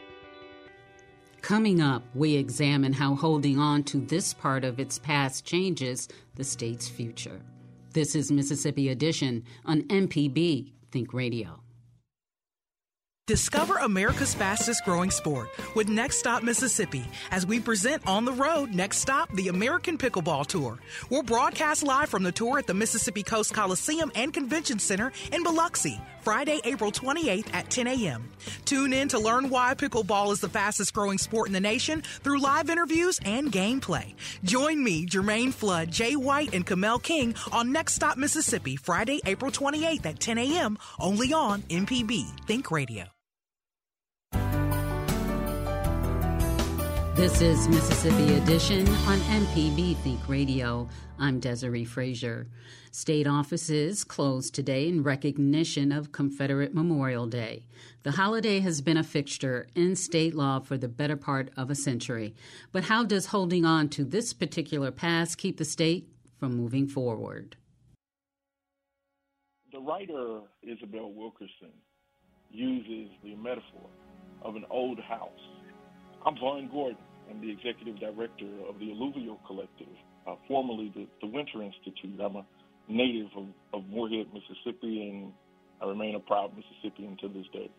Coming 1.45 1.83
up, 1.83 2.03
we 2.15 2.37
examine 2.37 2.95
how 2.95 3.15
holding 3.17 3.59
on 3.59 3.83
to 3.85 3.99
this 3.99 4.33
part 4.33 4.65
of 4.65 4.81
its 4.81 4.99
past 4.99 5.45
changes 5.45 6.09
the 6.37 6.43
state's 6.43 6.89
future. 6.89 7.39
This 7.93 8.15
is 8.15 8.33
Mississippi 8.33 8.89
Edition 8.89 9.45
on 9.67 9.83
MPB 9.83 10.73
Think 10.91 11.13
Radio. 11.13 11.61
Discover 13.27 13.77
America's 13.77 14.35
fastest 14.35 14.85
growing 14.85 15.11
sport 15.11 15.49
with 15.75 15.89
Next 15.89 16.19
Stop 16.19 16.43
Mississippi 16.43 17.07
as 17.31 17.47
we 17.47 17.59
present 17.59 18.07
on 18.07 18.27
the 18.27 18.33
road 18.35 18.75
Next 18.75 18.99
Stop, 18.99 19.33
the 19.33 19.49
American 19.49 19.97
Pickleball 19.97 20.47
Tour. 20.47 20.79
We'll 21.09 21.23
broadcast 21.23 21.83
live 21.83 22.11
from 22.11 22.23
the 22.23 22.33
tour 22.33 22.59
at 22.59 22.67
the 22.67 22.75
Mississippi 22.75 23.23
Coast 23.23 23.55
Coliseum 23.55 24.13
and 24.15 24.35
Convention 24.35 24.79
Center 24.79 25.11
in 25.33 25.43
Biloxi, 25.43 25.99
Friday, 26.21 26.61
April 26.65 26.93
28th 26.93 27.49
at 27.55 27.71
10 27.71 27.87
a.m. 27.87 28.29
Tune 28.67 28.93
in 28.93 29.09
to 29.09 29.19
learn 29.19 29.49
why 29.49 29.73
pickleball 29.73 30.31
is 30.31 30.41
the 30.41 30.51
fastest 30.51 30.93
growing 30.93 31.17
sport 31.17 31.47
in 31.47 31.55
the 31.55 31.61
nation 31.61 32.03
through 32.03 32.41
live 32.41 32.69
interviews 32.69 33.19
and 33.25 33.51
gameplay. 33.51 34.13
Join 34.43 34.85
me, 34.85 35.07
Jermaine 35.07 35.55
Flood, 35.55 35.91
Jay 35.91 36.15
White, 36.15 36.53
and 36.53 36.67
Kamel 36.67 36.99
King 36.99 37.35
on 37.53 37.73
Next 37.73 37.95
Stop 37.95 38.19
Mississippi, 38.19 38.77
Friday, 38.77 39.23
April 39.25 39.51
28th 39.51 40.05
at 40.05 40.21
10 40.21 40.37
a.m. 40.37 40.77
only 40.99 41.33
on 41.33 41.63
MPB 41.63 42.27
Think 42.47 42.71
Radio. 42.71 43.14
This 47.15 47.41
is 47.41 47.69
Mississippi 47.69 48.35
Edition 48.35 48.89
on 48.89 49.21
MPB 49.21 49.97
Think 49.99 50.29
Radio. 50.29 50.89
I'm 51.17 51.39
Desiree 51.39 51.85
Frazier. 51.85 52.49
State 52.91 53.29
offices 53.29 54.03
closed 54.03 54.53
today 54.53 54.89
in 54.89 55.05
recognition 55.05 55.93
of 55.93 56.11
Confederate 56.11 56.75
Memorial 56.75 57.29
Day. 57.29 57.67
The 58.03 58.11
holiday 58.11 58.59
has 58.61 58.81
been 58.81 58.97
a 58.97 59.05
fixture 59.05 59.69
in 59.77 59.95
state 59.95 60.35
law 60.35 60.59
for 60.59 60.77
the 60.77 60.89
better 60.89 61.15
part 61.15 61.53
of 61.57 61.71
a 61.71 61.77
century. 61.77 62.35
But 62.73 62.83
how 62.83 63.05
does 63.05 63.27
holding 63.27 63.65
on 63.65 63.91
to 63.91 64.05
this 64.05 64.33
particular 64.33 64.91
past 64.91 65.39
keep 65.39 65.59
the 65.59 65.65
state 65.65 66.09
from 66.41 66.57
moving 66.57 66.89
forward? 66.89 67.55
The 69.73 69.79
writer 69.79 70.41
Isabel 70.65 71.13
Wilkerson 71.13 71.75
uses 72.51 73.09
the 73.23 73.37
metaphor 73.37 73.89
of 74.43 74.57
an 74.57 74.65
old 74.69 74.99
house 74.99 75.31
I'm 76.27 76.39
Vaughn 76.39 76.71
Gordon. 76.73 76.97
I'm 77.29 77.41
the 77.43 77.51
executive 77.51 78.01
director 78.01 78.49
of 78.67 78.79
the 78.79 78.91
Alluvial 78.93 79.39
Collective, 79.47 79.93
uh, 80.27 80.37
formerly 80.49 80.91
the, 80.95 81.07
the, 81.21 81.27
Winter 81.27 81.63
Institute. 81.63 82.19
I'm 82.19 82.37
a 82.37 82.47
native 82.89 83.29
of, 83.37 83.47
of 83.75 83.87
Moorhead, 83.91 84.29
Mississippi, 84.33 85.11
and 85.11 85.33
I 85.83 85.87
remain 85.87 86.15
a 86.15 86.21
proud 86.21 86.53
Mississippian 86.57 87.19
to 87.21 87.29
this 87.29 87.45
day. 87.53 87.71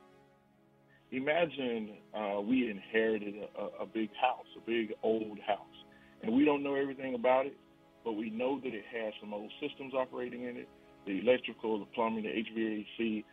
Imagine 1.12 1.98
uh, 2.14 2.40
we 2.42 2.70
inherited 2.70 3.34
a, 3.58 3.84
a 3.84 3.86
big 3.88 4.10
house, 4.22 4.46
a 4.56 4.62
big 4.66 4.94
old 5.02 5.40
house, 5.48 5.78
and 6.22 6.32
we 6.32 6.46
don't 6.46 6.62
know 6.62 6.76
everything 6.76 7.16
about 7.16 7.48
it, 7.48 7.58
but 8.04 8.14
we 8.14 8.30
know 8.30 8.60
that 8.60 8.74
it 8.76 8.86
has 8.94 9.12
some 9.22 9.34
old 9.34 9.52
systems 9.60 9.96
operating 9.96 10.44
in 10.44 10.58
it, 10.58 10.70
the 11.08 11.20
electrical, 11.20 11.80
the 11.80 11.86
plumbing, 11.96 12.24
the 12.24 12.30
HVAC. 12.30 13.24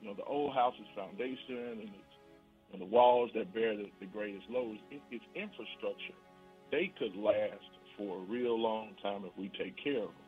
You 0.00 0.08
know, 0.08 0.14
the 0.14 0.24
old 0.24 0.54
house's 0.54 0.86
foundation 0.94 1.72
and 1.72 1.80
its 1.80 2.15
and 2.72 2.80
the 2.80 2.86
walls 2.86 3.30
that 3.34 3.52
bear 3.54 3.76
the, 3.76 3.86
the 4.00 4.06
greatest 4.06 4.44
loads, 4.50 4.78
it, 4.90 5.00
its 5.10 5.24
infrastructure, 5.34 6.14
they 6.70 6.92
could 6.98 7.16
last 7.16 7.70
for 7.96 8.18
a 8.18 8.20
real 8.20 8.60
long 8.60 8.90
time 9.02 9.24
if 9.24 9.32
we 9.38 9.50
take 9.58 9.74
care 9.82 10.02
of 10.02 10.08
them. 10.08 10.26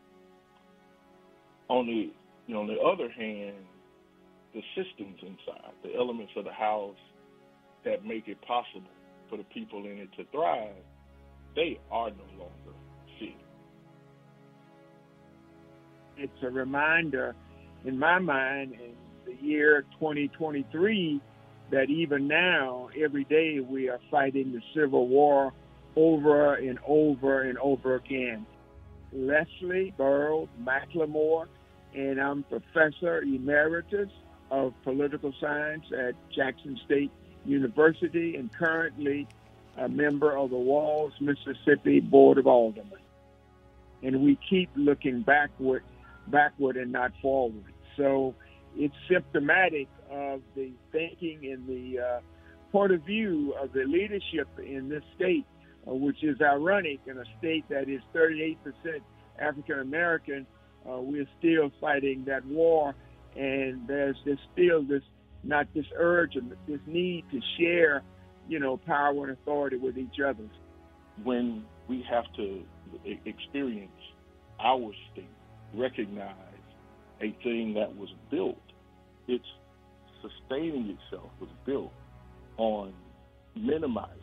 On 1.68 1.86
the 1.86 2.12
you 2.46 2.54
know, 2.54 2.62
on 2.62 2.66
the 2.66 2.80
other 2.80 3.10
hand, 3.10 3.56
the 4.54 4.62
systems 4.74 5.18
inside, 5.20 5.72
the 5.84 5.94
elements 5.94 6.32
of 6.36 6.44
the 6.44 6.52
house 6.52 6.96
that 7.84 8.04
make 8.04 8.26
it 8.26 8.40
possible 8.42 8.90
for 9.28 9.36
the 9.36 9.44
people 9.44 9.84
in 9.84 9.98
it 9.98 10.08
to 10.16 10.24
thrive, 10.32 10.72
they 11.54 11.78
are 11.90 12.10
no 12.10 12.24
longer 12.38 12.78
fit. 13.18 13.36
It's 16.16 16.42
a 16.42 16.50
reminder 16.50 17.34
in 17.84 17.98
my 17.98 18.18
mind 18.18 18.72
in 18.72 18.94
the 19.26 19.40
year 19.42 19.82
2023 20.00 21.20
that 21.70 21.90
even 21.90 22.28
now, 22.28 22.88
every 22.98 23.24
day, 23.24 23.60
we 23.60 23.88
are 23.88 24.00
fighting 24.10 24.52
the 24.52 24.62
Civil 24.74 25.08
War 25.08 25.52
over 25.96 26.54
and 26.54 26.78
over 26.86 27.42
and 27.42 27.58
over 27.58 27.96
again. 27.96 28.46
Leslie 29.12 29.92
Burl 29.96 30.48
McLemore, 30.62 31.46
and 31.94 32.20
I'm 32.20 32.42
Professor 32.44 33.22
Emeritus 33.22 34.10
of 34.50 34.72
Political 34.84 35.34
Science 35.40 35.84
at 35.92 36.14
Jackson 36.34 36.78
State 36.84 37.10
University 37.44 38.36
and 38.36 38.50
currently 38.52 39.26
a 39.76 39.88
member 39.88 40.36
of 40.36 40.50
the 40.50 40.56
Walls, 40.56 41.12
Mississippi 41.20 42.00
Board 42.00 42.38
of 42.38 42.46
Aldermen. 42.46 42.98
And 44.02 44.22
we 44.22 44.38
keep 44.48 44.70
looking 44.76 45.22
backward, 45.22 45.82
backward 46.28 46.76
and 46.76 46.92
not 46.92 47.12
forward. 47.20 47.72
So 47.96 48.34
it's 48.76 48.94
symptomatic 49.10 49.88
of 50.10 50.42
the 50.54 50.72
thinking 50.92 51.50
and 51.52 51.66
the 51.66 52.00
uh, 52.00 52.20
point 52.72 52.92
of 52.92 53.02
view 53.02 53.54
of 53.60 53.72
the 53.72 53.84
leadership 53.84 54.48
in 54.58 54.88
this 54.88 55.02
state, 55.16 55.46
uh, 55.88 55.94
which 55.94 56.22
is 56.22 56.40
ironic 56.40 57.00
in 57.06 57.18
a 57.18 57.24
state 57.38 57.64
that 57.68 57.88
is 57.88 58.00
38% 58.14 58.56
African 59.38 59.80
American. 59.80 60.46
Uh, 60.88 61.00
we're 61.00 61.28
still 61.38 61.70
fighting 61.80 62.24
that 62.26 62.44
war, 62.46 62.94
and 63.36 63.86
there's, 63.86 64.16
still 64.52 64.82
this 64.82 65.02
not 65.44 65.66
this 65.74 65.86
urge 65.96 66.34
and 66.34 66.52
this 66.66 66.80
need 66.86 67.24
to 67.30 67.40
share, 67.58 68.02
you 68.48 68.58
know, 68.58 68.76
power 68.76 69.24
and 69.24 69.32
authority 69.32 69.76
with 69.76 69.96
each 69.96 70.20
other. 70.24 70.44
When 71.22 71.64
we 71.88 72.04
have 72.10 72.24
to 72.36 72.62
experience 73.24 73.90
our 74.60 74.92
state, 75.12 75.28
recognize 75.74 76.34
a 77.20 77.36
thing 77.42 77.74
that 77.74 77.94
was 77.96 78.08
built, 78.30 78.60
it's 79.26 79.44
sustaining 80.22 80.96
itself 80.96 81.30
was 81.40 81.50
built 81.66 81.92
on 82.56 82.92
minimizing 83.56 84.18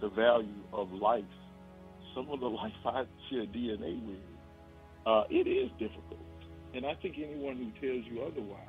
the 0.00 0.08
value 0.08 0.48
of 0.72 0.90
life. 0.92 1.24
Some 2.14 2.28
of 2.30 2.40
the 2.40 2.46
life 2.60 2.72
I 2.84 3.04
share 3.28 3.46
DNA 3.46 4.04
with, 4.06 4.18
uh, 5.06 5.24
it 5.30 5.46
is 5.48 5.70
difficult. 5.78 6.20
And 6.74 6.86
I 6.86 6.94
think 6.94 7.16
anyone 7.18 7.56
who 7.56 7.86
tells 7.86 8.04
you 8.06 8.22
otherwise, 8.22 8.60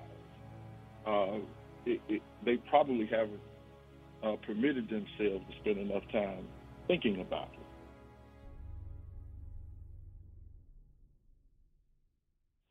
uh, 1.06 1.46
it, 1.86 2.02
it, 2.10 2.22
they 2.46 2.58
probably 2.70 3.06
haven't 3.06 3.40
uh, 4.24 4.36
permitted 4.46 4.86
themselves 4.90 5.46
to 5.50 5.60
spend 5.62 5.78
enough 5.78 6.04
time 6.12 6.46
thinking 6.88 7.22
about 7.22 7.50
it. 7.54 7.61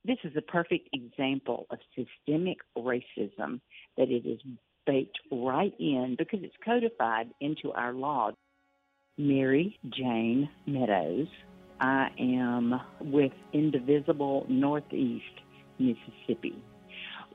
This 0.05 0.19
is 0.25 0.33
a 0.37 0.43
perfect 0.43 0.89
example 0.95 1.67
of 1.71 1.79
systemic 1.95 2.59
racism 2.77 3.61
that 3.99 4.09
it 4.09 4.27
is 4.27 4.41
baked 4.87 5.19
right 5.31 5.75
in 5.79 6.17
because 6.19 6.41
it's 6.43 6.57
codified 6.65 7.29
into 7.41 7.71
our 7.73 7.93
law. 7.93 8.31
Mary 9.19 9.79
Jane 9.91 10.49
Meadows. 10.67 11.29
I 11.81 12.09
am 12.19 12.81
with 13.01 13.33
Indivisible 13.53 14.47
Northeast 14.49 15.25
Mississippi. 15.79 16.57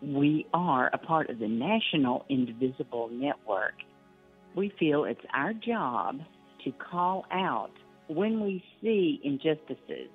We 0.01 0.47
are 0.53 0.89
a 0.91 0.97
part 0.97 1.29
of 1.29 1.37
the 1.39 1.47
National 1.47 2.25
Indivisible 2.29 3.09
Network. 3.11 3.75
We 4.55 4.73
feel 4.79 5.05
it's 5.05 5.19
our 5.33 5.53
job 5.53 6.19
to 6.63 6.71
call 6.71 7.25
out 7.31 7.71
when 8.07 8.41
we 8.41 8.63
see 8.81 9.19
injustices 9.23 10.09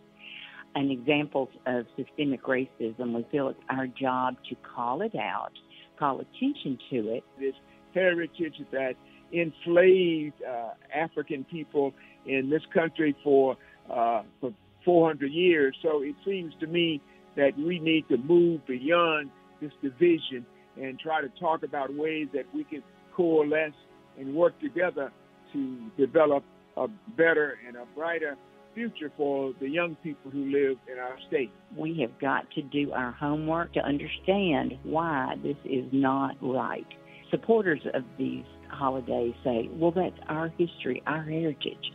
and 0.75 0.91
examples 0.91 1.49
of 1.67 1.87
systemic 1.97 2.45
racism. 2.45 3.15
We 3.15 3.27
feel 3.31 3.49
it's 3.49 3.61
our 3.69 3.87
job 3.87 4.37
to 4.49 4.57
call 4.75 5.03
it 5.03 5.15
out 5.15 5.53
call 6.01 6.21
attention 6.21 6.79
to 6.91 7.15
it. 7.15 7.23
This 7.39 7.55
heritage 7.95 8.55
that 8.73 8.95
enslaved 9.33 10.43
uh, 10.43 10.71
African 10.93 11.45
people 11.45 11.93
in 12.27 12.51
this 12.51 12.63
country 12.75 13.15
for 13.23 13.57
uh, 13.89 14.23
for 14.41 14.53
400 14.85 15.31
years. 15.31 15.77
So 15.83 16.03
it 16.03 16.15
seems 16.25 16.55
to 16.61 16.67
me 16.67 17.01
that 17.37 17.57
we 17.57 17.79
need 17.79 18.09
to 18.09 18.17
move 18.17 18.67
beyond 18.67 19.31
this 19.61 19.73
division 19.83 20.47
and 20.81 20.99
try 20.99 21.21
to 21.21 21.29
talk 21.41 21.63
about 21.63 21.95
ways 21.95 22.29
that 22.33 22.45
we 22.55 22.65
can 22.65 22.83
coalesce 23.15 23.75
and 24.19 24.35
work 24.35 24.59
together 24.61 25.13
to 25.53 25.91
develop 25.99 26.43
a 26.77 26.89
better 27.17 27.59
and 27.67 27.77
a 27.77 27.85
brighter 27.95 28.37
future 28.75 29.13
for 29.17 29.53
the 29.61 29.69
young 29.69 29.97
people 29.97 30.31
who 30.31 30.45
live 30.47 30.79
in 30.91 30.99
our 30.99 31.17
state. 31.29 31.51
We 31.77 31.99
have 32.01 32.19
got 32.21 32.51
to 32.53 32.63
do 32.63 32.93
our 32.93 33.13
homework 33.13 33.73
to 33.75 33.81
understand 33.81 34.75
why 34.83 35.35
this 35.43 35.57
is 35.65 35.87
not 35.93 36.37
right. 36.41 36.87
Supporters 37.31 37.81
of 37.95 38.05
these 38.19 38.45
holidays 38.69 39.35
say, 39.45 39.69
well, 39.73 39.91
that's 39.91 40.19
our 40.29 40.49
history, 40.59 41.03
our 41.07 41.23
heritage. 41.23 41.93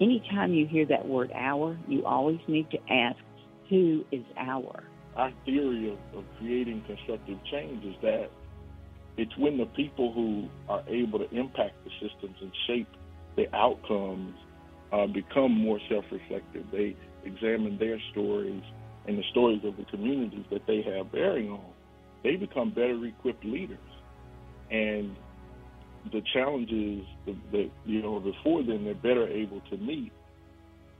Anytime 0.00 0.52
you 0.52 0.66
hear 0.66 0.86
that 0.86 1.06
word 1.06 1.30
our, 1.34 1.78
you 1.86 2.04
always 2.06 2.40
need 2.48 2.70
to 2.70 2.78
ask, 2.90 3.18
who 3.68 4.04
is 4.10 4.24
our? 4.36 4.82
Our 5.16 5.32
theory 5.44 5.90
of, 5.92 6.18
of 6.18 6.24
creating 6.38 6.82
constructive 6.86 7.38
change 7.50 7.84
is 7.84 7.94
that 8.02 8.30
it's 9.16 9.36
when 9.36 9.58
the 9.58 9.66
people 9.66 10.12
who 10.12 10.48
are 10.68 10.82
able 10.88 11.18
to 11.18 11.28
impact 11.36 11.74
the 11.84 11.90
systems 12.00 12.36
and 12.40 12.52
shape 12.66 12.88
the 13.36 13.54
outcomes 13.54 14.34
uh, 14.92 15.06
become 15.06 15.52
more 15.52 15.78
self-reflective. 15.88 16.66
They 16.72 16.96
examine 17.24 17.78
their 17.78 17.98
stories 18.12 18.62
and 19.06 19.18
the 19.18 19.24
stories 19.30 19.60
of 19.64 19.76
the 19.76 19.84
communities 19.84 20.44
that 20.50 20.66
they 20.66 20.82
have 20.82 21.12
bearing 21.12 21.50
on. 21.50 21.64
They 22.22 22.36
become 22.36 22.70
better 22.70 23.04
equipped 23.06 23.44
leaders. 23.44 23.78
and 24.70 25.16
the 26.12 26.22
challenges 26.32 27.04
that 27.26 27.70
you 27.84 28.02
know 28.02 28.20
before 28.20 28.62
then 28.62 28.84
they're 28.84 28.94
better 28.94 29.28
able 29.28 29.60
to 29.70 29.76
meet. 29.76 30.12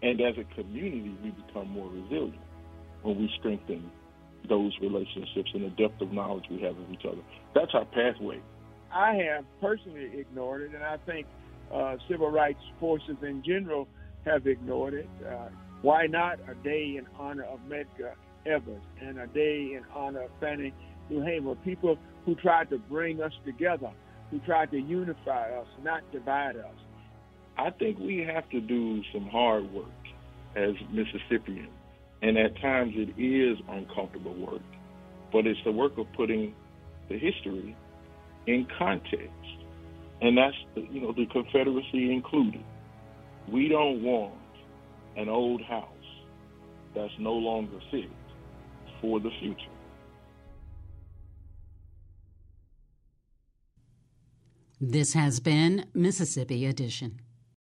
And 0.02 0.20
as 0.20 0.34
a 0.38 0.44
community, 0.54 1.14
we 1.22 1.30
become 1.30 1.68
more 1.70 1.88
resilient 1.90 2.40
when 3.02 3.18
we 3.18 3.30
strengthen 3.38 3.90
those 4.48 4.72
relationships 4.80 5.50
and 5.54 5.64
the 5.64 5.70
depth 5.70 6.00
of 6.00 6.12
knowledge 6.12 6.44
we 6.50 6.60
have 6.62 6.76
of 6.76 6.90
each 6.92 7.04
other. 7.06 7.22
That's 7.54 7.72
our 7.74 7.84
pathway. 7.86 8.40
I 8.92 9.14
have 9.14 9.44
personally 9.60 10.10
ignored 10.18 10.62
it, 10.62 10.74
and 10.74 10.82
I 10.82 10.96
think 10.98 11.26
uh, 11.72 11.96
civil 12.08 12.30
rights 12.30 12.62
forces 12.78 13.16
in 13.22 13.42
general 13.44 13.88
have 14.24 14.46
ignored 14.46 14.94
it. 14.94 15.08
Uh, 15.26 15.48
why 15.82 16.06
not 16.06 16.38
a 16.48 16.54
day 16.62 16.96
in 16.98 17.06
honor 17.18 17.44
of 17.44 17.60
Medgar 17.68 18.14
Evers 18.46 18.82
and 19.00 19.18
a 19.18 19.26
day 19.28 19.72
in 19.74 19.82
honor 19.94 20.22
of 20.22 20.30
Fannie 20.40 20.74
Lou 21.08 21.22
Hamer, 21.22 21.54
people 21.56 21.98
who 22.24 22.34
tried 22.34 22.70
to 22.70 22.78
bring 22.78 23.22
us 23.22 23.32
together, 23.44 23.90
who 24.30 24.38
tried 24.40 24.70
to 24.70 24.78
unify 24.78 25.50
us, 25.50 25.66
not 25.82 26.02
divide 26.12 26.56
us. 26.56 26.74
I 27.56 27.70
think 27.70 27.98
we 27.98 28.18
have 28.32 28.48
to 28.50 28.60
do 28.60 29.02
some 29.12 29.26
hard 29.28 29.70
work 29.72 29.86
as 30.56 30.74
Mississippians, 30.92 31.70
and 32.22 32.36
at 32.36 32.56
times 32.60 32.94
it 32.96 33.20
is 33.20 33.58
uncomfortable 33.68 34.34
work, 34.34 34.62
but 35.32 35.46
it's 35.46 35.60
the 35.64 35.72
work 35.72 35.98
of 35.98 36.06
putting 36.16 36.54
the 37.08 37.18
history 37.18 37.76
in 38.46 38.66
context, 38.78 39.59
and 40.20 40.36
that's 40.36 40.56
you 40.74 41.00
know 41.00 41.12
the 41.12 41.26
Confederacy 41.26 42.12
included. 42.12 42.64
We 43.48 43.68
don't 43.68 44.02
want 44.02 44.34
an 45.16 45.28
old 45.28 45.62
house 45.62 45.86
that's 46.94 47.12
no 47.18 47.32
longer 47.32 47.78
fit 47.90 48.10
for 49.00 49.20
the 49.20 49.30
future. 49.40 49.66
This 54.80 55.12
has 55.12 55.40
been 55.40 55.86
Mississippi 55.94 56.64
Edition. 56.64 57.20